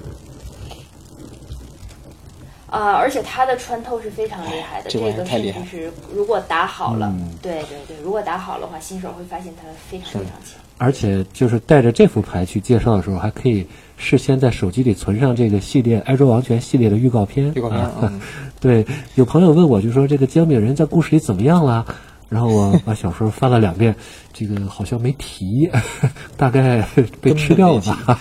[2.69, 5.63] 啊，而且它的穿透是非常厉害的，这个太厉害。
[5.63, 10.59] 是如果打好了，对对对，如果打好的话，新手会发现它非常非常强。
[10.77, 13.65] 而且就是带着这副牌去介绍的时候，还可以
[13.97, 17.51] 事先在手机里存上这个系列《埃卓王权》系列的预告片。
[17.55, 18.11] 预告片啊，
[18.59, 21.85] 对，有朋友问我就说这个姜饼人在故事里怎么样了？
[22.27, 23.95] 然后我 把小说翻了两遍，
[24.33, 25.69] 这个好像没提，
[26.35, 26.85] 大概
[27.21, 28.19] 被吃掉了吧？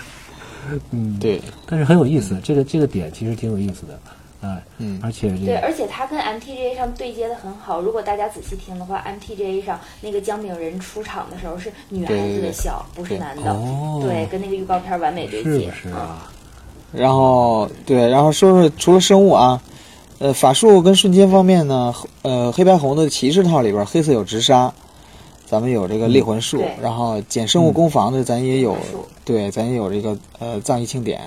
[0.90, 3.98] 嗯，对，但是很有意思，这个这个点其实挺有意思的。
[4.78, 7.80] 嗯，而且对，而且它跟 MTGA 上对接的很好。
[7.80, 13.52] 如果大家仔细听的话，MTGA 上那个姜饼人出场的时候是女孩子的笑，不是男的。
[13.52, 15.70] 哦，对，跟那个预告片完美对接。
[15.72, 16.30] 是啊。
[16.92, 19.60] 然后对，然后说说除了生物啊，
[20.18, 24.72] 呃，法术跟瞬间方面呢，呃，黑白红的骑士套里边黑色有直杀，
[25.46, 28.76] 咱们有这个猎魂术，然后减生物攻防的咱也有，
[29.24, 31.20] 对，咱也有这个呃葬仪庆典。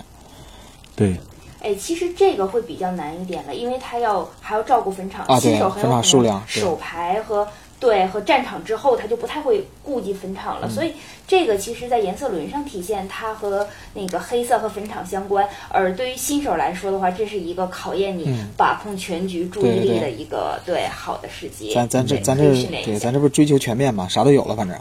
[0.95, 1.17] 对。
[1.62, 7.48] 哎，其实这个会比较难一点了，因为他要还要照顾坟场，新手很有可能手牌和
[7.80, 10.70] 对和战场之后，他就不太会顾及坟场了。
[10.70, 10.93] 所以
[11.28, 15.48] 这个其实，在颜色轮上体现，它和那个黑色和坟场相关。
[15.70, 21.74] 而对于新手来说的话，这是一个考验你把控全局注意力的一个对好的时机。
[21.74, 22.52] 咱咱这咱这
[22.84, 24.78] 对咱这不是追求全面嘛，啥都有了，反正。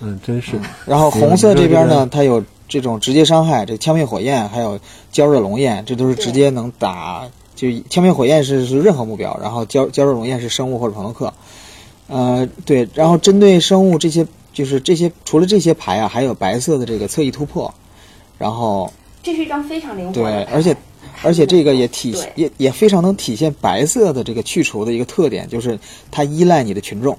[0.00, 0.52] 嗯，真是。
[0.86, 2.42] 然后红色这边呢，它有。
[2.70, 4.78] 这种直接伤害，这枪灭火焰还有
[5.10, 7.28] 焦热龙焰，这都是直接能打。
[7.56, 11.34] 就枪灭火焰是是任何目标，然后焦焦热龙焰是生物或者朋洛克。
[12.06, 17.74] 呃，对，然后针对生物这些，就是这些除了这些牌啊，还有白色的这个侧翼突破。
[18.38, 18.90] 然后
[19.22, 20.74] 这是一张非常灵活的对，而且
[21.22, 25.78] 而且这个也体也也非常能体现白色的这个去除的一个特点，就是
[26.10, 27.18] 它依赖你的群众。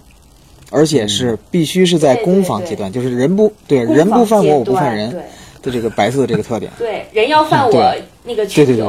[0.73, 5.21] 而且是必须是在攻防阶段，就是人不对人不犯我，我不犯人。
[5.61, 8.83] 的这个白色这个特点，对人要犯我那个对对对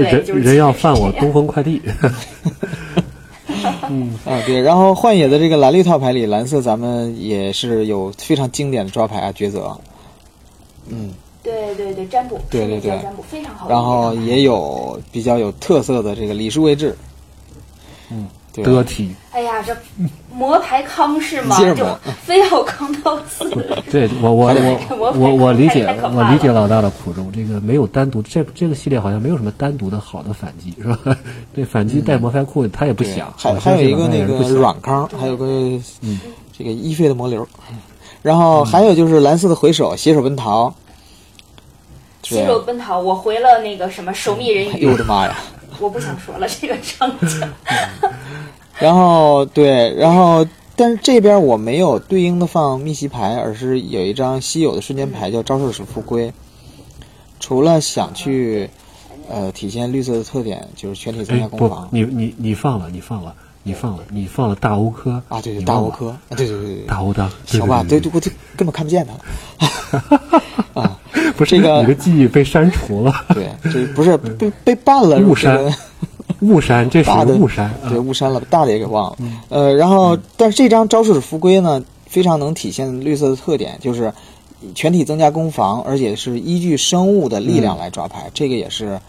[0.00, 1.80] 人人人要犯我东风快递。
[3.88, 9.76] 嗯啊对，然后幻野的这个蓝绿套牌里，蓝色咱们也是有非常经典的抓牌啊抉择。
[10.88, 13.68] 嗯，对对对，占卜，对对对，占卜非常好。
[13.68, 16.96] 然后也有比较有特色的这个礼数位置。
[18.10, 18.28] 嗯。
[18.64, 19.14] 得体。
[19.32, 19.76] 哎呀，这
[20.36, 21.56] 魔牌康是吗？
[21.74, 23.48] 就非要康到死。
[23.90, 24.52] 对我我
[24.90, 27.32] 我 我我理解我理解老大的苦衷。
[27.32, 31.16] 这个没有单独这这个系列好像没有什么单独的好的反击，是吧？
[31.54, 33.32] 对反击带魔牌库他也不想。
[33.38, 35.46] 还还有一个那个软康，还有个
[36.02, 36.20] 嗯
[36.56, 37.48] 这个一费的魔流。
[38.22, 40.74] 然后还有就是蓝色的回首携手奔逃。
[42.22, 44.72] 携手奔逃，我回了那个什么守密人鱼。
[44.72, 45.36] 哎呦我的妈呀！
[45.78, 47.40] 我不想说了，这个场景。
[48.80, 56.32] 然后对，然后但是这边我没有对应的放密西牌，而是有一张稀有的瞬间牌叫招手使复归。
[57.40, 58.68] 除了想去
[59.28, 61.88] 呃体现绿色的特点，就是全体增加攻防。
[61.90, 65.40] 你你你放了，你放了，你放了，你放了大欧科啊！
[65.40, 66.36] 对对，大欧科啊！
[66.36, 67.84] 对对对对，大欧的行吧？
[67.88, 70.30] 对对，我就根本看不见他了。
[70.74, 70.98] 啊，
[71.36, 73.12] 不是这个，你的记忆被删除了。
[73.34, 75.58] 对，这不是被被办了，误删。
[76.40, 79.16] 雾山，这是雾山，对雾山了，大的也给忘了。
[79.48, 84.12] 呃，然后，但是这张招式是复归呢，非常能体现绿色的特点，就是
[84.74, 89.00] 全体增加攻防，而且是依据生物的力量来抓牌，这个也是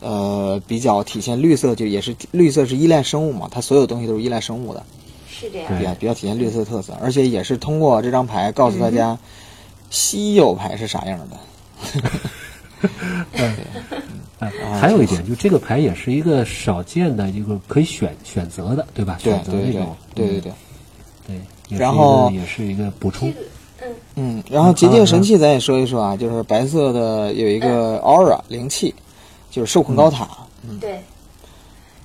[0.00, 4.82] 呃比较体现绿色，就也是绿色是依赖生物嘛，它所有东西都是依赖生物的，
[5.28, 9.18] 是这样，比较比较体现绿色的特色，而且也是通过这张牌告诉大家
[9.90, 11.36] 稀有牌是啥样的。
[14.48, 14.64] 对。
[14.80, 19.18] 还有一点，就这个牌也是一个少见的一个可以选选择的，对吧？
[19.20, 20.52] 选择那种，对对对，
[21.26, 21.76] 对。
[21.76, 23.32] 然后也是一个补充。
[23.82, 28.94] 嗯嗯，然后结界神器咱也说一说啊，就是白色的有一个 aura 灵气，
[29.50, 30.28] 就是受控高塔。
[30.68, 31.00] 嗯，对。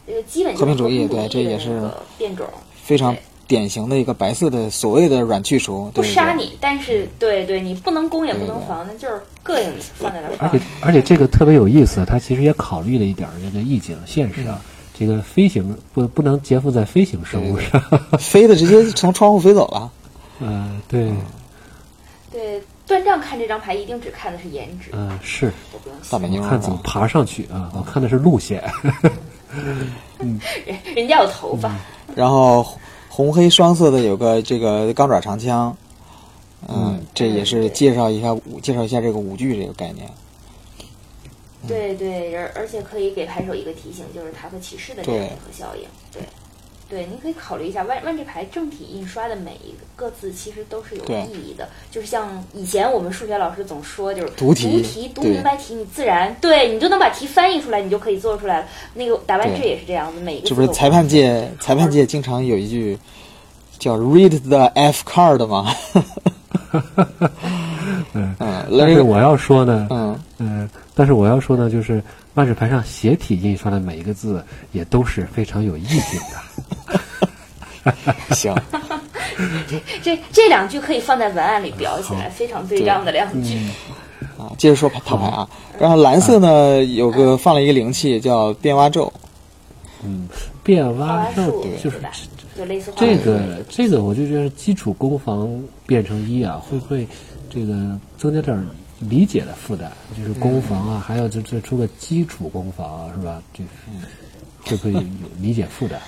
[0.07, 2.45] 呃，基本和平主义，对，这也是变种，
[2.83, 3.15] 非常。
[3.47, 10.34] 典型的一个白色的所谓的软去除，不杀你，但是对对，你不能攻也不能防，那就是膈应你放在那儿。
[10.39, 14.60] 而且而且这个特别有意思，它其实也考虑了一点这个意境现实啊，
[14.97, 17.81] 这个飞行不不能结附在飞行生物上，
[18.19, 19.91] 飞的直接从窗户飞走了。
[20.39, 21.12] 嗯， 对。
[22.31, 24.89] 对，断账看这张牌一定只看的是颜值。
[24.91, 25.53] 嗯，是。
[26.10, 27.71] 大美妞看怎么爬上去啊？
[27.73, 28.62] 我看的是路线。
[30.19, 31.73] 人人家有头发，
[32.13, 32.77] 然后
[33.15, 35.73] 红红黑双色的有个这个钢爪长枪，
[36.67, 40.06] 嗯，这也是介绍一下武介绍一下这个武具这个概念。
[41.65, 45.84] 对对，而而且可以给拍手一个提醒，就是塔克骑士的这个对联合效应。
[46.12, 46.21] 对，
[46.87, 58.67] 对，您可以考虑一下万万智牌正体印刷的每一个字其实都是有意义的，就是像以前我们数学老师总说，就是读题题读明白题，你自然对你就能把题翻译出来，你就可以做出来了。
[58.93, 62.97] 那个打万智也是这样子，每一个字这不是裁判界裁判界经常有一句
[63.79, 65.73] 叫 “read the F card” 吗？
[68.13, 72.01] 嗯，嗯，但是我要说的，嗯，嗯，但是我要说的，就是
[72.35, 76.54] 万智牌上斜体印刷的每一个字也都是非常有意境的。
[78.32, 78.56] 行，
[80.04, 83.58] 这这两句可以放在文案里裱起来，非常对仗的两句。
[84.38, 85.47] 啊，接着说套牌啊，
[85.80, 89.12] 然后蓝色呢有个放了一个灵气叫变蛙咒，
[90.04, 90.28] 嗯，
[90.63, 92.01] 变蛙咒，对就是
[92.95, 97.08] 这个这个，我就觉得基础攻防变成一啊，会不会
[97.49, 98.67] 这个增加点
[98.99, 99.89] 理解的负担？
[100.17, 103.41] 就是攻防啊，还有就这出个基础攻防啊，是吧？
[103.54, 105.01] 这会不会有
[105.39, 105.99] 理解负担？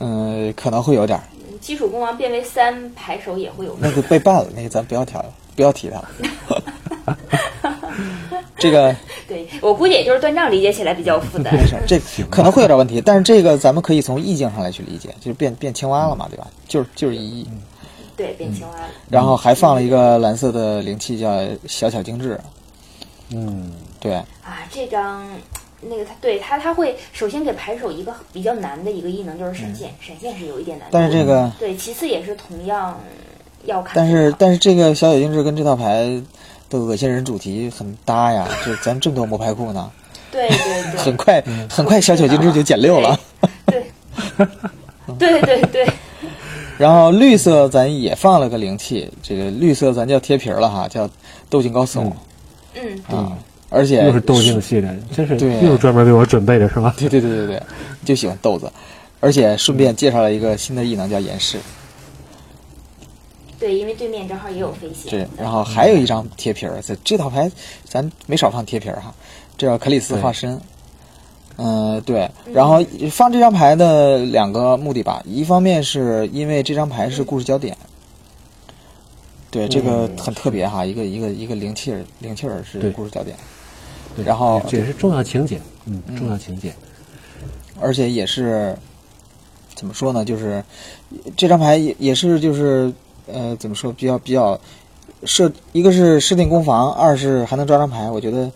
[0.00, 1.22] 嗯，可能会有点儿，
[1.60, 6.08] 基础攻防变为三，牌手也会有那个被办了，那个咱不要调了，不要提它了。
[8.56, 8.94] 这个
[9.26, 11.54] 对我估计也就是断账理解起来比较有负担。
[11.54, 16.46] 没事，这可能会有点问题，但是这个咱们可以从意境上来去理解，就是变变青蛙了嘛，对吧？
[16.68, 17.48] 就是就是一意，
[18.16, 18.88] 对，变青蛙了。
[19.08, 22.38] 然后还放了一个蓝色的灵气叫小巧精致，
[23.30, 25.26] 嗯，对，啊，这张
[25.80, 30.92] 那个他对他他会首先给牌手一个比较难的一个异能，就是闪现，闪现是有一点难度。
[30.92, 32.98] 但是这个对，其次也是同样
[33.64, 33.92] 要看。
[33.96, 36.22] 但是但是这个小巧精致跟这套牌
[36.68, 39.90] 的恶心人主题很搭呀，就咱这么多魔牌库呢，
[40.30, 43.18] 对对对，很快很快小小精致就减六了。
[43.66, 43.86] 对
[45.18, 45.88] 对对对，
[46.78, 51.08] 然后绿色咱也放了个灵气，这个绿色咱叫贴皮儿了哈，叫
[51.48, 52.04] 斗劲高手
[52.74, 53.36] 嗯，啊，
[53.70, 55.54] 而且又是斗镜系列，真是对。
[55.64, 56.94] 又是专门为我准备的是吧？
[56.98, 57.62] 对对对对对，
[58.04, 58.70] 就喜欢豆子，
[59.20, 61.58] 而且顺便介绍了一个新的异能叫延世，
[63.58, 64.92] 对，因为对面正好也有飞。
[64.92, 65.10] 行。
[65.10, 67.50] 对，然后还有一张贴皮儿，这这套牌
[67.84, 69.14] 咱没少放贴皮儿哈，
[69.56, 70.60] 这叫克里斯化身。
[71.62, 77.76] 嗯、对，然后放这张牌的两个目的吧，一方面是因为这张牌是故事焦点，
[79.50, 80.16] 对，这个嗯。
[80.16, 82.90] 很特别哈，一个一个一个灵气儿，灵气儿是对。
[82.90, 83.36] 故事焦点，
[84.16, 86.72] 对然后这也是重要情节，嗯，重要情节。
[87.80, 88.76] 而且也是
[89.74, 90.24] 怎么说呢？
[90.24, 90.62] 就是
[91.36, 92.92] 这张牌也也是就是
[93.26, 94.58] 呃怎么说比较比较
[95.24, 98.50] 设一个是设定攻防，二是还能抓张牌，我觉得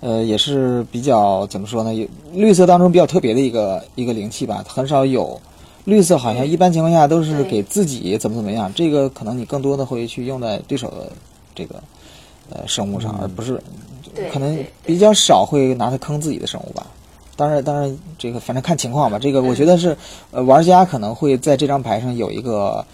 [0.00, 2.08] 呃也是比较怎么说呢？
[2.32, 5.40] 绿色当中比较特别的一个一个灵气吧，很少有。
[5.86, 11.12] 绿色好像一般情况下都是给自己怎么怎么样，这个可能你更多的会去用在对手的
[11.54, 11.82] 这个
[12.48, 13.60] 呃生物上，而不是
[14.14, 16.86] 对可能比较少会拿它坑自己的生物吧。
[17.36, 19.18] 当然，当然，这个反正看情况吧。
[19.18, 19.96] 这个我觉得是，
[20.30, 22.84] 呃，玩家可能会在这张牌上有一个，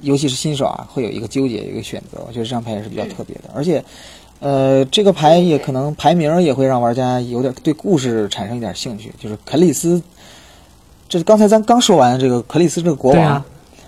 [0.00, 2.18] 尤其是新手啊，会有一个纠结，有一个选择。
[2.26, 3.84] 我觉得这张牌也是比较特别的，而且，
[4.40, 9.12] 呃，这个牌也可能排名也会让玩家有点对故事产生一点兴趣。
[9.20, 10.02] 就是肯里斯，
[11.06, 13.44] 这是刚才咱刚说完这个肯里斯这个国王，啊，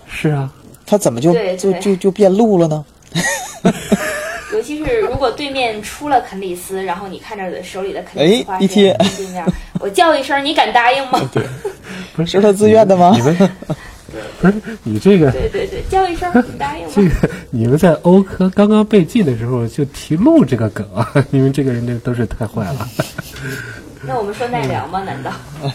[0.07, 0.53] 是啊，
[0.85, 2.85] 他怎么就就就就变路了呢？
[4.53, 9.45] 尤其是如果对面出了肯里斯，然后你看着手里的肯里斯花哎一贴对面，
[9.79, 11.19] 我叫一声，你敢答应吗？
[12.15, 13.35] 不是他自愿的吗你们
[14.41, 17.03] 不是你这个对对对，叫一声，你答应吗这？
[17.07, 22.87] 个，你们在欧科刚刚被禁的时候就提路这个梗啊，你们这个人这都是太坏了。
[24.01, 25.03] 那我们说奈良吗？
[25.03, 25.31] 难道？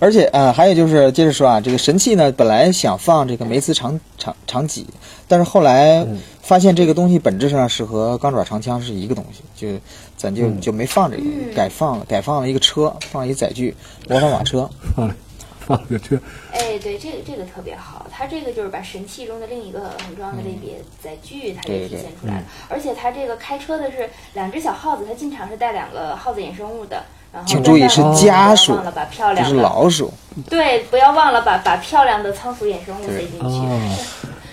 [0.00, 4.86] 而且呃，还有就是接着说啊，这个神器呢，本来想放这个梅茨长长长戟，
[5.28, 9.78] 但是后来嗯发现这个东西本质上是和钢爪长枪是一个东西，就
[10.16, 13.76] 咱就、嗯就没放这个，嗯改放了，改放了一个车，放了一载具
[14.08, 14.68] 魔法马车。
[14.96, 15.14] 放了
[15.60, 16.18] 放了个车，
[16.50, 22.44] 哎，对，这个这个特别好，它这个就是把神器中的另一个很重要的类别载具，它给体现出来了。
[22.68, 27.04] 而且它这个开车的是两只小耗子，它进场是带两个耗子衍生物的。
[27.32, 30.12] 然后请注意是不要家属忘了把漂不是亮的老鼠，
[30.48, 33.38] 对，不要忘了把把漂亮的仓鼠衍生物塞进去。
[33.46, 33.96] 哦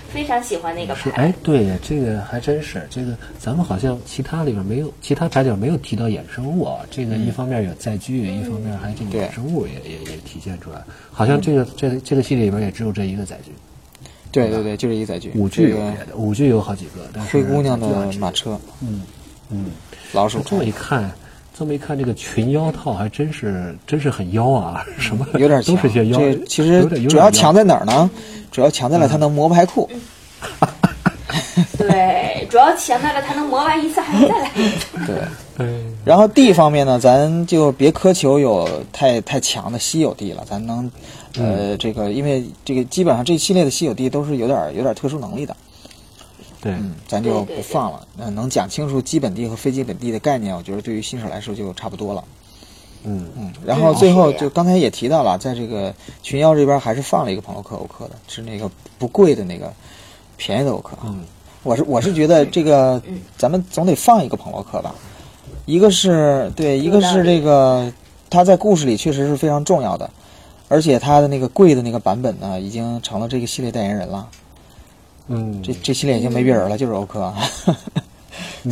[0.08, 1.24] 非常喜欢那个是牌。
[1.24, 6.78] 哎，对呀，这个还真是，这个咱们好像其他里边没有，其他牌里没有提到衍生物啊。
[6.90, 10.82] 这个一方面有载具，一方面还这个衍生物也也也体现出来。
[11.12, 13.52] 好像这个这这个系列里边也只有这一个载具，
[14.32, 15.30] 对对对，就是一个载具。
[15.36, 19.02] 五具有的，五具有好几个，但是灰姑娘的马车，嗯
[19.50, 19.66] 嗯。
[20.14, 21.12] 老鼠这么一看，
[21.58, 25.76] 这么一看，这个群妖套还真是真是很妖啊，什么有点强。
[25.76, 26.20] 都是些妖。
[26.20, 28.08] 这其实主要强在哪儿呢？
[28.52, 29.90] 主要强在了它能磨排库。
[31.78, 34.98] 对，主要强在了它能磨完一次还能再来一次。
[35.58, 35.66] 对，
[36.06, 40.90] 然后地方面呢，咱就别苛求有太太强的稀有地了，咱能，
[41.40, 45.56] 呃，这个因为这个基本上这一系列的稀有地都是有点有点特殊能力的。
[46.60, 48.08] 对，嗯，咱就不放了。
[48.18, 52.24] 那能讲清楚基本地和非基本地的概念，我觉得对于新手来说就差不多了。
[53.04, 55.94] 嗯嗯，然后最后就刚才也提到了，在这个
[56.24, 59.72] 群妖这边还是放了一个朋洛克欧克的，是那个不贵的那个
[60.36, 60.98] 便宜的欧克。
[61.06, 61.24] 嗯，
[61.64, 63.02] 我是我是觉得这个
[63.38, 64.94] 咱们总得放一个朋洛克吧。
[65.66, 67.92] 一个是对，一个是这个
[68.30, 70.10] 他在故事里确实是非常重要的，
[70.68, 74.28] 而且他的那个贵的那个版本呢，已经成了这个系列代言人了。
[75.30, 77.34] 嗯，这这系列已经没别人了，就是欧科，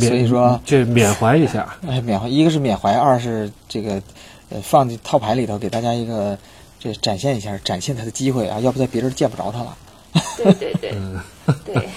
[0.00, 4.00] 所以说这缅怀一下，哎，缅怀，一个是缅怀，二是这个
[4.48, 6.38] 呃放进套牌里头，给大家一个
[6.80, 9.76] 这展现一下，展现他的机会啊，要不在别人见不着他了。
[10.38, 10.94] 对对对，
[11.62, 11.88] 对，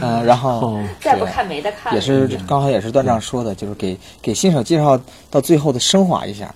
[0.00, 4.98] 嗯，然后 再不看没得看，也是刚好也是段丈说的，就是给给新手介绍
[5.30, 6.54] 到最后的升华一下，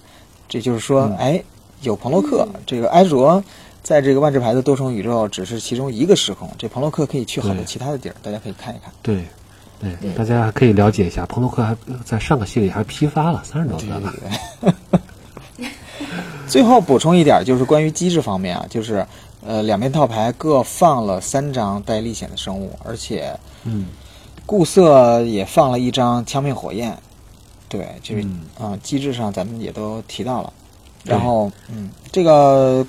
[0.49, 1.42] 这就是说，哎，
[1.82, 3.45] 有彭洛克，这个埃卓。
[3.85, 6.51] 在这个万智牌的多重宇宙，只是其中一个时空。
[6.57, 8.91] 这彭洛克可以去很多其他的地儿，大家可以看一看。
[9.03, 9.26] 对，
[9.78, 14.12] 对，大家可以了解一下，彭洛克还在上个系列还批发了三十多个了。
[16.49, 19.07] 最后补充一点，就是关于机制方面啊，就是
[19.47, 23.89] 呃，两边套牌各放了三张带历险的生物，而且嗯，
[24.47, 26.97] 固色也放了一张枪命火焰。
[27.68, 28.26] 对，就是
[28.59, 30.51] 啊，机制上咱们也都提到了。
[31.05, 32.82] 然后嗯，这个。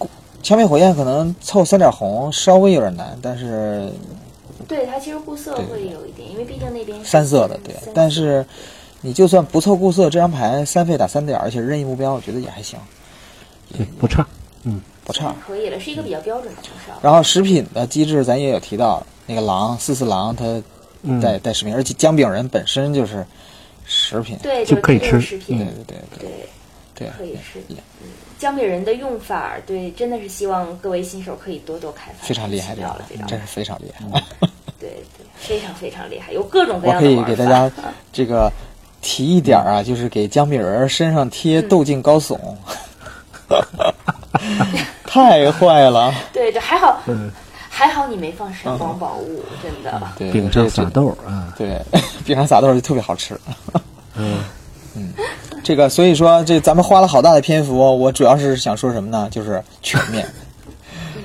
[0.45, 3.91] 枪灭火焰可能凑三点红稍微有点难，但是，
[4.67, 7.73] 对它其实固色会有一点，因为毕竟那边三色的，对。
[7.95, 8.45] 但是
[9.01, 12.77] 你就算不凑固色，这张牌三费打三点，而且任意目标，我觉得也还行，
[13.75, 14.23] 对不差，
[14.65, 16.61] 嗯，不差，可以了，是一个比较标准的。
[17.01, 20.61] 然后食品的机制咱也有提到，那个狼四四狼它
[21.19, 23.25] 带带食品，而且姜饼人本身就是
[23.83, 26.29] 食品，对，就可以吃，食品，对对对
[26.93, 27.77] 对，可以吃，嗯。
[28.45, 32.27] 姜饼人的用法，对，真的是希望各位新手可以多多开发。
[32.27, 34.05] 非常厉害，了，真是非常厉害。
[34.79, 37.09] 对对，非常非常厉害，有各种各样的。
[37.09, 37.71] 我可以给大家
[38.13, 38.51] 这个
[39.01, 42.37] 提一点啊，就是给姜饼人身上贴豆茎高耸，
[45.07, 46.13] 太坏了。
[46.31, 47.01] 对，对还好，
[47.67, 49.99] 还好你没放闪光宝物，真的。
[50.19, 51.81] 对，饼上撒豆啊，对，
[52.23, 53.35] 饼上撒豆 就特别好吃。
[54.13, 54.37] 嗯
[54.95, 55.13] 嗯。
[55.63, 59.27] 这个，所以说这咱们花了好大的篇幅，我主要是想说什么呢？
[59.31, 60.27] 就是全面，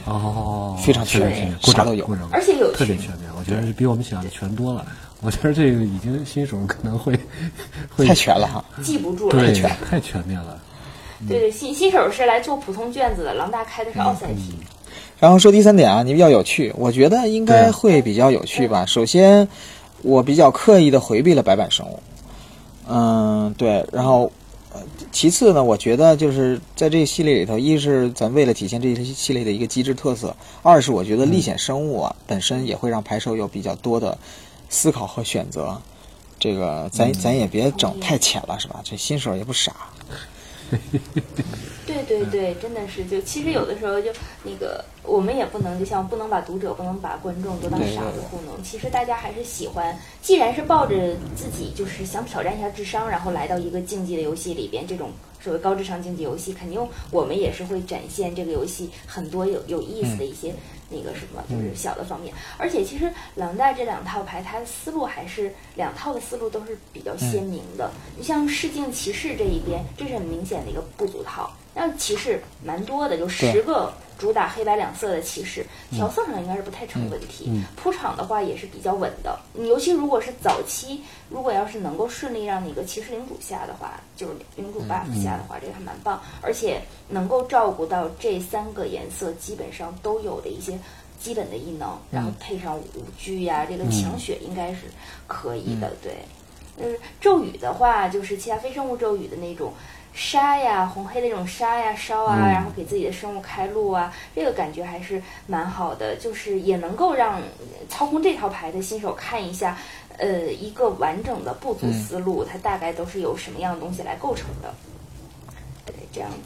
[0.06, 3.30] 哦，非常全面，啥都有，而且有特别全面。
[3.38, 4.84] 我觉得比我们想的全多了。
[5.20, 7.12] 我觉得这个已经新手可能会
[7.94, 10.58] 会太全了哈，记不住了，太全太全面了。
[11.28, 14.54] 对对，新新手是来做普通卷子的，狼大开的是奥赛题。
[15.18, 18.86] 然后说第三点啊，你比较有趣，我觉得应该会比较有趣吧。
[18.86, 19.46] 首先，
[20.00, 22.00] 我比较刻意的回避了白板生物。
[22.93, 24.32] 嗯，对，然后，
[24.72, 24.80] 呃，
[25.12, 34.18] 其次呢，我觉得就是在这个系列里头，一是咱为了体现这一系列的一个机制特色，二是我觉得历险生物啊本身也会让牌手有比较多的
[34.68, 35.80] 思考和选择。
[36.41, 38.80] 这个咱咱也别整太浅了，是吧？
[38.82, 39.72] 这新手也不傻。
[41.91, 44.11] 对对对，真的是，就其实有的时候就
[44.45, 48.62] 那个，我们也不能就像不能把读者、不能把观众都当傻子糊弄。
[48.62, 55.11] 其实大家还是喜欢，既然是抱着自己就是想挑战一下智商，然后来到一个竞技的游戏里边，这种
[55.41, 56.80] 所谓高智商竞技游戏，肯定
[57.11, 60.55] 我们也是会展现这个游戏很多有有意思的一些。
[60.93, 67.88] 那个什么，就是小的方面，而且其实狼大这两套牌，它的思路还是两套的思路都是比较鲜明的。
[68.18, 71.49] 你像试镜骑士这一边，这是很明显的一个不足套。
[71.74, 77.62] 那骑士蛮多的，就十个主打黑白两色的骑士，调色上应该是不太成问题。
[77.76, 79.38] 铺场的话也是比较稳的。
[79.54, 81.00] 你尤其如果是早期，
[81.30, 86.20] 如果要是能够顺利让那个骑士领主下的话，就是领主 buff 下的话，这个还蛮棒。
[86.42, 90.76] 而且能够照顾到这三个颜色基本上都有的一些
[91.22, 94.80] 基本的异能，然后配上五具呀，这个强血应该是
[95.28, 95.92] 可以的。
[96.02, 96.16] 对，
[96.78, 99.72] 嗯，咒语的话就是其他非生物咒语的那种。
[100.12, 107.40] 杀呀，红黑的这种杀呀、烧啊，然后给自己的生物开路啊，这个感觉还是蛮好的，就是也能够让
[107.88, 109.78] 操控这套牌的新手看一下，
[110.18, 114.74] 呃，一个完整的部族思路，它大概都是由什么样的东西来构成的。
[115.86, 116.36] 对，这样子。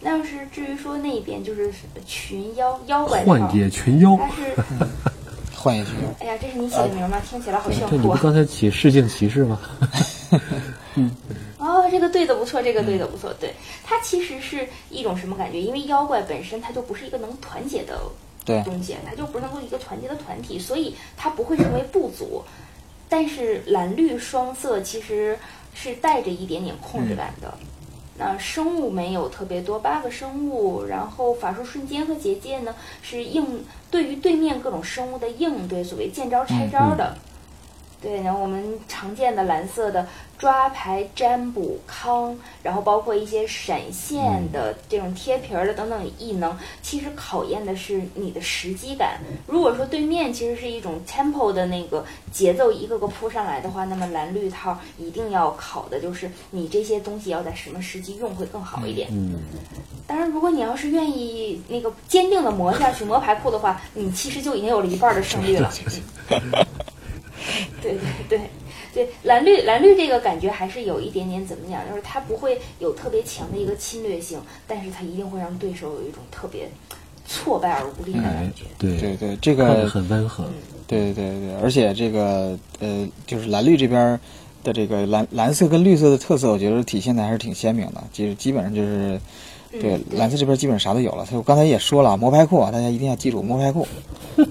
[0.00, 1.70] 那要是至于说那边就是
[2.06, 4.56] 群妖妖怪幻界群妖，它是
[5.54, 6.08] 幻野群妖。
[6.20, 7.20] 哎呀，这是你起的名吗？
[7.28, 7.90] 听起来好炫酷。
[7.90, 9.60] 这你不刚才起世境骑士吗？
[10.96, 11.14] 嗯。
[11.60, 13.32] 哦，这个对的不错，这个对的不错。
[13.38, 13.54] 对，
[13.84, 15.60] 它其实是一种什么感觉？
[15.60, 18.00] 因为妖怪本身它就不是一个能团结的
[18.46, 22.42] 对东西，它就不是能够一个团结的团体，所以它不会成为部族。
[23.10, 25.38] 但是蓝绿双色其实
[25.74, 27.52] 是带着一点点控制感的。
[28.16, 37.16] 那生物没有特别多，八个生物，然后法术瞬间和结界呢是应对于对面各种生物的应对，所谓见招拆招的。
[38.02, 40.06] 对，然后我们常见的蓝色的
[40.40, 49.20] 抓牌、占卜、康，然后包括一些闪现的这种贴皮儿的等等异能，其实考验的是你的时机感。
[49.46, 59.08] 如果说对面其实是一种 tempo 的那个节奏一个个扑上来的话，那么蓝绿套一定要考的就是你这些东西要在什么时机用会更好一点。
[59.10, 59.34] 嗯，
[60.06, 65.70] 当然，如果你要是愿意那个坚定的磨下去磨牌库的话，你其实就已经有了一半的胜率了。
[67.82, 68.40] 对对对
[68.92, 76.68] 对，蓝绿蓝绿这个感觉还是有一点点怎么讲，就是它不会有特别强的一个侵略性，但是它一定会让对手有一种特别
[77.26, 80.44] 挫败而无力的哎感觉。，对对对，这个很温和。
[80.86, 84.18] 对对对，而且这个呃，就是蓝绿这边
[84.64, 88.02] 的这个蓝蓝色跟绿色的特色，我觉得体现的还是挺鲜明的。
[88.12, 89.20] 其实基本上就是，
[89.72, 91.26] 对嗯对蓝色这边基本上啥都有了。
[91.32, 93.86] 我刚才也说了，魔牌库啊，大家一定要记住魔牌库。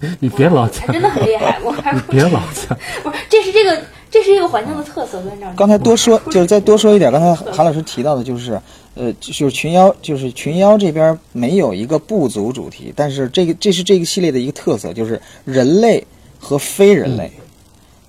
[0.20, 2.76] 你别老还讲，真的很厉害，我还你别老讲。
[3.02, 8.60] 不是，这是这个这是一个环境的特色，跟让刚才多说，就是再多说一点，刚才韩老师提到的，就是
[8.94, 16.04] 呃，就是群妖，就是群妖这边没有一个部族主题，但是这个这是这个系列的一个特色，就是人类
[16.38, 17.30] 和非人类，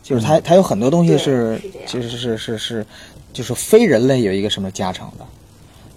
[0.04, 2.86] 就是它它有很多东西是就是是是是，
[3.34, 5.26] 就是非人类有一个什么加成的。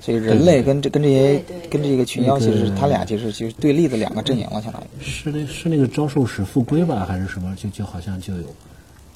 [0.02, 1.40] 所以人类跟这跟这些
[1.70, 5.02] 跟这个群妖，其实那个他俩其实就是对立的两个阵营了，相当于。
[5.02, 7.54] 是那是那个招兽使复归吧，还是什么？
[7.54, 8.42] 就就好像就有，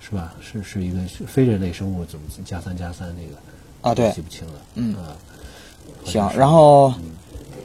[0.00, 0.32] 是吧？
[0.40, 3.36] 是是一个非人类生物怎么加三加三那个
[3.82, 4.54] 啊对记不清了。
[4.76, 5.16] 嗯啊，
[6.04, 6.94] 行，然后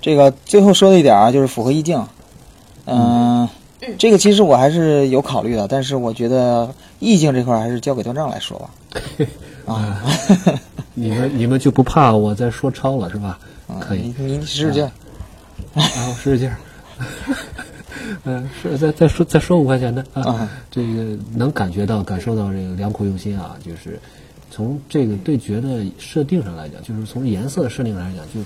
[0.01, 2.03] 这个最后说的一点啊，就是符合意境。
[2.85, 3.47] 嗯，
[3.97, 8.69] 这个其实我还是有考虑的，但是我觉得意境这块儿还是交给段丈来说吧。
[9.65, 10.01] 啊，
[10.93, 13.39] 你们你们就不怕我再说超了是吧？
[13.79, 14.91] 可以你，你使使劲儿。
[15.73, 16.57] 然后使使劲儿。
[18.23, 23.99] 嗯，是再再说再说五块钱的啊啊，这个能感觉到感受到这个良苦用心啊，就是
[24.51, 28.41] 从这个对决的设定上来讲，就是从颜色设定上来讲，就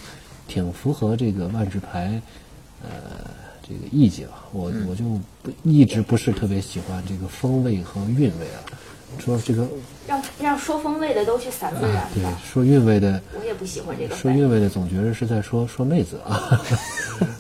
[0.48, 2.22] 挺符合这个万智牌
[2.84, 2.90] 呃
[3.68, 4.45] 这个意境啊。
[4.51, 5.03] 我我就
[5.41, 8.59] 不一直不是特别喜欢这个风味和韵味啊，
[9.20, 9.68] 说这个
[10.07, 12.24] 让让说风味的都去散自然啊对。
[12.45, 13.22] 说韵味的。
[13.39, 14.16] 我也不喜欢这个。
[14.16, 16.61] 说韵味的总觉得是在说说妹子啊，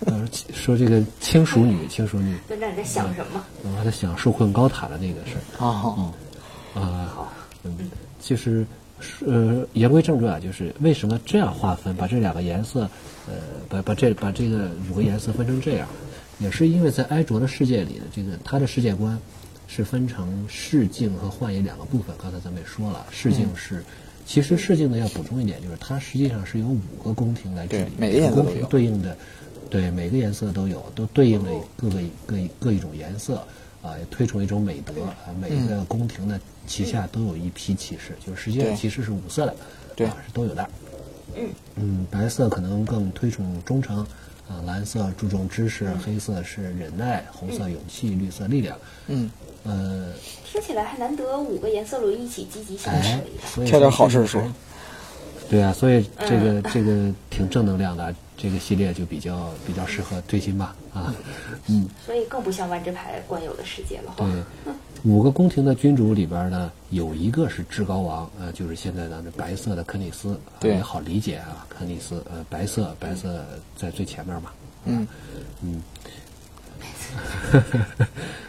[0.05, 3.43] 呃 说这个轻熟女，轻熟女，段丈你在想什么？
[3.63, 5.67] 我还在想受困高塔的那个事儿啊，
[6.73, 8.65] 啊，好，嗯，就是
[9.25, 12.89] 呃，言归正传啊，就是为什么这样划分，把这两个颜色，
[13.27, 13.33] 呃，
[13.69, 15.87] 把把这把这个五个颜色分成这样，
[16.39, 19.17] 也是因为在埃卓的世界里的这个他的世界观
[19.67, 22.15] 是分成视镜和幻影两个部分。
[22.21, 23.83] 刚才咱们也说了，视镜是。
[24.27, 29.15] 其实视镜呢要补充一点，就是它实际上是由五个宫廷来治理，对每个颜色宫廷对应的，
[29.69, 33.45] 对每个颜色都有，都对应了各个各一各一种颜色
[33.83, 35.29] 啊，也推崇一种美德啊。
[35.39, 39.55] 每一个宫廷的旗下都有一批骑士，就是实际上骑士是五色的，
[39.95, 40.67] 对啊，是都有的。
[41.35, 44.03] 嗯嗯，白色可能更推崇忠诚
[44.47, 48.77] 啊，蓝色注重知识，嗯黑色是忍耐，红色勇气，绿色力量。
[49.07, 49.31] 嗯，
[49.63, 50.13] 呃，
[50.45, 53.21] 听起来还难得五个颜色轮一起积极向哎
[53.55, 54.41] 上挑点好事说。
[55.49, 61.13] 对啊，所以这个、嗯这个挺正能量的，这个系列就比较比较适合推新吧啊。
[61.67, 64.25] 嗯，所以更不像万智牌惯有的世界了哈。
[64.65, 64.73] 对，
[65.03, 73.45] 五个宫廷的君主里边呢，有一个是至高王，呃，就是现在咱这白色的肯尼斯，啊对也好理解啊，肯尼斯，呃，白色白色
[73.77, 74.51] 在最前面嘛，
[74.85, 75.07] 嗯。
[75.61, 75.81] 嗯，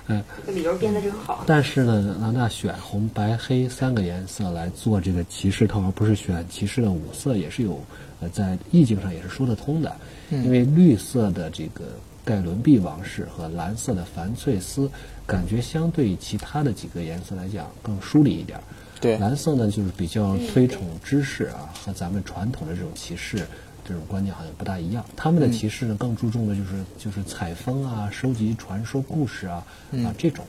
[0.08, 1.44] 这个理由编的真好。
[1.46, 7.80] 但是呢，那那选红白黑三个颜色来做这个骑士套，而不是选骑士的五色，也是有
[8.20, 9.96] 呃在意境上也是说得通的。
[10.30, 11.84] 因为绿色的这个
[12.24, 14.90] 盖伦毕王室和蓝色的凡翠丝，
[15.24, 18.64] 感觉相对于其他的几个颜色来讲更疏离一点儿。
[19.00, 23.46] 对蓝色呢就是比较推崇知识啊，和咱们传统的这种骑士
[23.86, 25.04] 这种观念好像不大一样。
[25.14, 29.64] 他们的骑士呢更注重的就是就是采风啊、收集传说故事啊
[30.04, 30.44] 啊这种。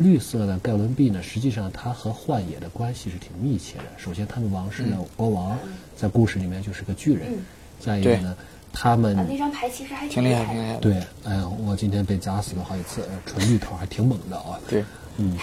[0.00, 3.84] 绿色的盖伦币呢，实际上它和幻野的关系是挺密切的。
[3.98, 5.58] 首先，他们王室的国王
[5.94, 7.44] 在故事里面就是个巨人；嗯。
[7.78, 8.36] 再一个呢，
[8.72, 10.80] 他们啊，那张牌其实还挺厉害，的。
[10.80, 10.94] 对，
[11.24, 14.58] 哎呀，我今天被砸死了好几次，呃纯绿头还挺猛的啊。
[14.68, 14.84] 对，
[15.18, 15.38] 嗯，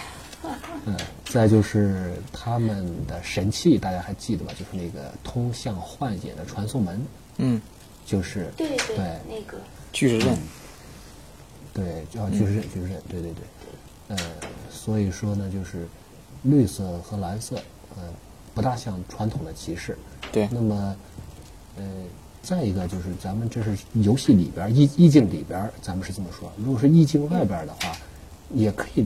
[0.85, 4.53] 嗯，再就是他们的神器，大家还记得吧？
[4.53, 7.01] 就是那个通向幻野的传送门，
[7.37, 7.61] 嗯，
[8.05, 8.97] 就是对对对。
[9.29, 9.57] 那个。
[9.93, 10.37] 巨石阵，
[11.73, 13.43] 对，叫巨石阵，巨石阵，对对对。
[14.09, 14.17] 呃，
[14.87, 15.85] 所以说呢，就是
[16.43, 17.57] 绿色和蓝色，
[17.97, 18.03] 呃，
[18.55, 19.97] 不大像传统的骑士。
[20.31, 20.95] 对，那么，
[21.75, 21.83] 呃，
[22.41, 26.49] 再一个就是咱们这是游戏里边儿意意境里边儿，咱们是这么说。
[26.57, 27.97] 如果是意境外边儿的话，
[28.53, 29.05] 也可以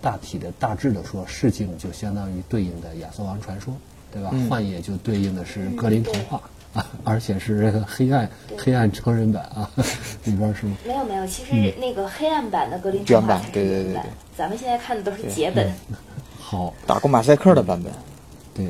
[0.00, 3.76] 大体的、大致的说，世境就相当于对应的亚瑟王传说，
[4.10, 4.30] 对吧？
[4.32, 6.40] 嗯幻野就对应的是格林童话。
[6.74, 9.70] 啊， 而且是这个黑暗黑暗成人版啊，
[10.24, 10.76] 里边是吗？
[10.84, 14.02] 没有没有，其实那个黑暗版的格林童话才是对对对对，
[14.36, 15.72] 咱们现在看的都是解本。
[16.38, 17.92] 好，打过马赛克的版本，
[18.52, 18.66] 对，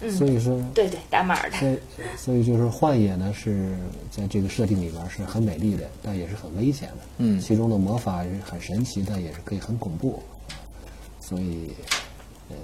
[0.00, 0.10] 嗯。
[0.10, 1.52] 所以说对对，打码的。
[1.58, 1.78] 所以，
[2.16, 3.76] 所以就是幻野呢是
[4.10, 6.96] 在这个设定里边是很美丽的，但也是很危险的。
[7.18, 7.38] 嗯。
[7.38, 10.22] 其中的魔法是很神奇，但也是可以很恐怖。
[11.20, 11.70] 所以，
[12.48, 12.56] 呃，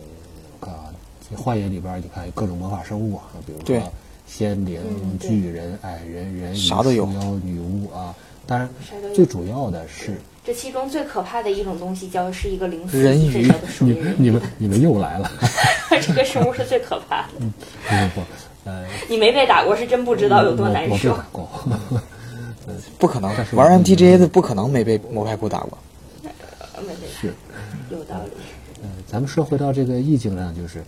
[0.59, 0.85] 我看啊，
[1.31, 3.79] 这幻野里边你看有各种魔法生物啊，比如对。
[3.81, 3.93] 说
[4.35, 4.81] 仙灵、
[5.21, 8.15] 巨人、矮人、人鱼、啥都有树妖、女巫啊。
[8.47, 8.69] 当然
[9.15, 15.31] 最主要的是这其中最可怕的一种东西叫是一个零四人鱼你你们你们又来了，
[16.01, 17.29] 这个生物是最可怕的。
[17.39, 17.41] 不
[18.15, 18.27] 不不，
[18.65, 21.27] 呃，你没被打过，是真不知道有多难受我我被打。
[21.31, 21.49] 过。
[22.99, 25.79] 不可能是玩 MTGA 的不可能没被魔派库打过。
[26.75, 27.33] 呃没被是。
[27.91, 28.31] 有道理。
[28.83, 30.83] 呃，咱们说回到这个意境上，就是，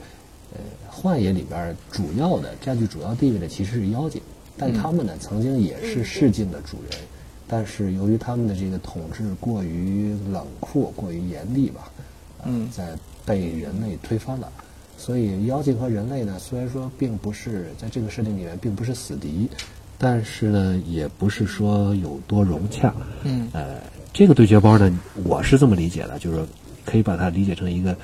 [0.52, 4.20] 呃，幻野里边主要的占据主要地位的其实是妖精，
[4.56, 7.00] 但他们呢曾经也是世境的主人，
[7.48, 11.90] 但是由于他们的这个统治过于冷酷、过于严厉吧，
[12.38, 12.68] 呃嗯。
[12.70, 14.52] 在被人类推翻了，
[14.98, 19.48] 所以妖精和人类呢，虽然说并不是在这个设定里面并不是死敌，
[19.96, 22.94] 但是呢，也不是说有多融洽。
[23.22, 23.48] 嗯。
[23.52, 23.80] 呃，
[24.12, 26.46] 这个对决包呢，我是这么理解的，就是说
[26.84, 27.96] 可以把它理解成一个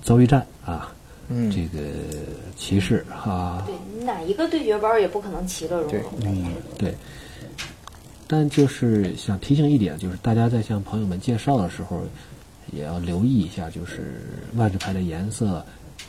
[0.00, 0.94] 遭遇战啊，
[1.32, 1.84] 嗯这个
[2.56, 6.48] 骑士哈，对，哪一个对决包也不可能其乐融对融的呀。
[6.78, 6.94] 对。
[8.28, 12.02] 但就是想提醒一点，就是大家在向朋友们介绍的时候，
[12.72, 14.22] 也要留意一下，就是
[14.54, 15.62] 万智牌的颜色，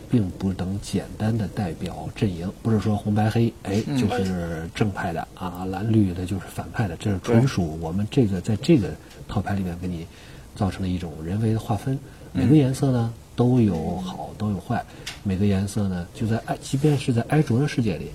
[0.10, 8.92] 并不能简单的代表阵营，不是说红白黑，哎，嗯就是正派的啊，蓝绿的就是反派的，这是纯属我们这个在这个
[9.28, 10.08] 套牌里面给你
[10.56, 12.00] 造成的一种人为的划分。
[12.32, 14.84] 每个颜色呢都有好都有坏，
[15.24, 18.12] 每个颜色呢就在埃，即便是在埃卓的世界里，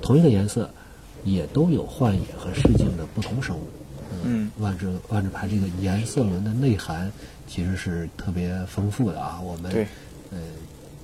[0.00, 0.70] 同一个颜色
[1.24, 3.62] 也都有幻影和世境的不同生物。
[4.24, 7.10] 嗯，万智万智牌这个颜色轮的内涵
[7.46, 9.40] 其实是特别丰富的啊。
[9.42, 9.86] 我们
[10.30, 10.38] 呃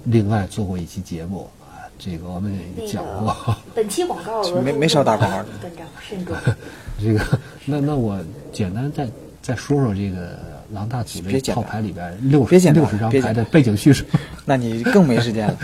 [0.04, 3.34] 另外做过一期节目啊，这个我们也讲过。
[3.46, 6.36] 个本期广告 没没少打广告本账慎重。
[7.00, 8.20] 这个，那那我
[8.52, 9.08] 简单再
[9.40, 10.38] 再说说这个
[10.72, 14.04] 狼大组这别简单套牌里边六别简单六十张牌的背景叙事。
[14.44, 15.58] 那你更没时间了。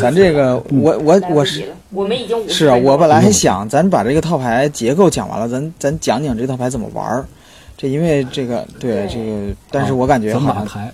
[0.00, 7.26] 咱这个，我我我是我们已经五是啊，我本来还想咱把这个套牌结构讲完了，咱咱讲讲这套牌怎么玩儿。
[7.76, 10.92] 这因为这个对对这个，但是我感觉怎么好像打牌？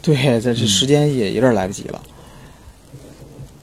[0.00, 2.00] 对，在这时间也有点来不及了。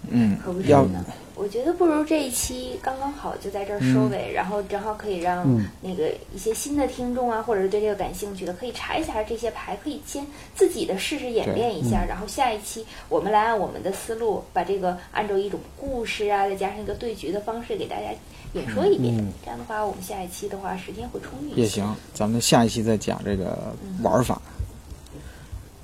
[0.10, 1.04] 嗯要呢。
[1.38, 5.68] 我觉得不如这一期刚刚好就在这儿收尾，然后正好可以让嗯。
[5.82, 10.26] 那个一些新的听众啊，或者是对这个感兴趣的，可以查一下这些牌，可以先
[10.56, 18.08] 自己的试试演练一下，然后下一期我们来按我们的思路，把这个按照一种故事啊，再加上一个对局的方式给大家
[18.54, 19.16] 演说一遍。
[19.18, 21.62] 嗯这样的话，我们下一期的话时间会充裕一些。
[21.62, 24.42] 也行，咱们下一期再讲这个玩法。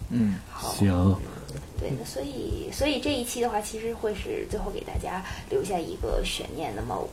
[0.10, 0.74] 嗯，好。
[0.74, 1.16] 行，
[1.80, 6.74] 对，那所以所以这一期的话，其实会是最后给大家留下一个悬念。
[6.76, 7.08] 那么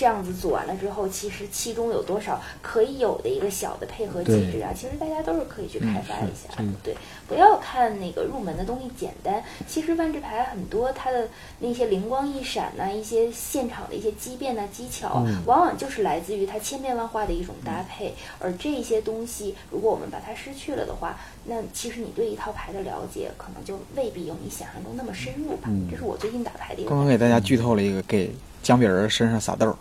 [0.00, 6.48] 这样子组完了之后，其实其中有多少可以有的一个小的配合机制啊，其实大家都是可以去开发一下。
[6.56, 6.96] 嗯对，
[7.28, 11.28] 不要看那个入门的东西简单，其实万智牌很多它的
[11.58, 18.14] 那些灵光一闪呐、一些现场的一些机变呐、技巧，嗯往往就是来自于它千变万化的一种搭配。
[18.38, 25.68] 而这些东西，如果我们把它失去了的话，那其实你对一套牌的了解可能就未必有你想象中那么深入吧。
[25.68, 28.32] 嗯这是我最近打牌的一个刚刚给大家剧透了一个，给
[28.62, 29.76] 姜饼人身上撒豆儿。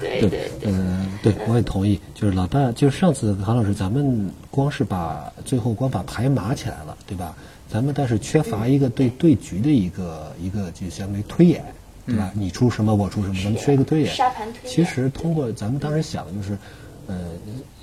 [0.00, 2.00] 对对对，嗯，对，我也同意。
[2.14, 7.36] 就是老大，就是上次韩老师，咱们光是把最后光把牌码起来了，对吧？
[7.68, 11.64] 咱们但是缺乏一个对对局的一个一个就相当于推演，
[12.06, 12.30] 对吧？
[12.34, 14.14] 你出什么，我出什么，咱们缺一个推演。
[14.14, 16.58] 沙盘推演其实通过咱们当时想的就是，
[17.06, 17.16] 呃，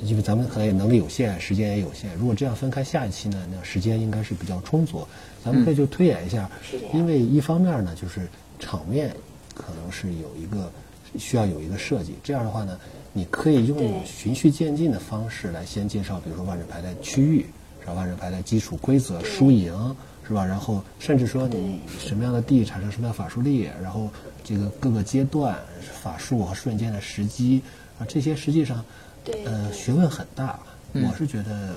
[0.02, 2.10] 因为咱们可能也能力有限，时间也有限。
[2.18, 5.08] 如果这样分开下一期呢，那时间应该是比较充足。
[5.44, 6.50] 咱们可以就推演一下，
[6.94, 8.28] 因为一方面呢，就是
[8.60, 9.14] 场面
[9.54, 10.72] 可能是有一个
[11.18, 12.80] 需要有一个设计，这样的话呢，
[13.12, 17.46] 你可以用循序渐进的方式来先介绍，比如说万智牌的区域，
[17.82, 17.94] 是吧？
[17.94, 19.96] 万智牌的基础规则、输赢，
[20.28, 20.46] 是吧？
[20.46, 24.10] 然后甚至说你什么样的地产生什么样的法术力，然后
[24.44, 25.58] 这个各个阶段
[26.02, 27.62] 法术和瞬间的时机
[28.00, 28.84] 啊，这些实际上
[29.24, 30.60] 对呃学问很大。
[30.94, 31.76] 我是觉得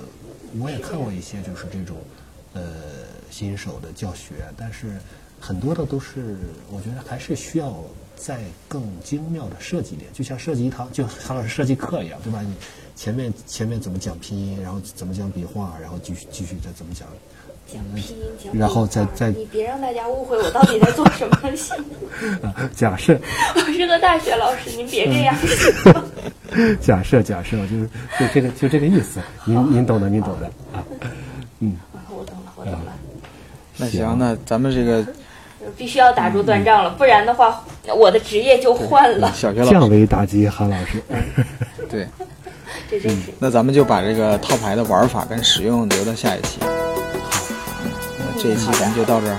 [0.58, 1.96] 我也看过一些就是这种
[2.52, 2.62] 呃
[3.30, 4.98] 新手的教学，但是
[5.46, 6.36] 很多的都是
[6.72, 7.72] 我觉得还是需要
[8.16, 12.40] 再更精妙的设计一点，就像设计一堂就韩老师设计课一样，对吧？
[12.42, 12.52] 你
[12.96, 17.06] 前面前面怎么讲拼音，然后怎么讲笔画，然后继续继续再怎么讲。
[17.72, 21.86] 讲拼音，讲然后再再你别让大家误会我到底在做什么行吗？
[22.42, 23.16] 啊， 假设
[23.54, 25.36] 我是个大学老师，您别这样。
[26.82, 27.88] 假设假设就是
[28.18, 30.82] 就这个就这个意思，您您懂的，您懂的啊。
[32.10, 32.92] 我懂了，我懂了。
[33.76, 35.06] 那行，那咱们这个
[35.76, 37.62] 必须要打住断账了，不然的话，
[37.96, 39.32] 我的职业就换了。
[39.34, 41.02] 小学老师，降维打击韩老师。
[41.90, 42.06] 对，
[42.90, 43.32] 这真是。
[43.38, 46.58] 那咱们就把这个套牌的玩法跟使用留到下一期。
[46.60, 46.68] 好
[48.18, 49.36] 那这一期咱们就到这儿，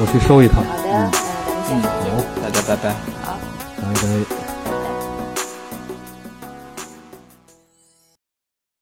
[0.00, 0.62] 我去收一套。
[0.62, 2.14] 好的，那咱们下期见。
[2.14, 2.90] 好，大家拜拜。
[3.22, 3.38] 好。
[3.76, 4.43] 拜拜。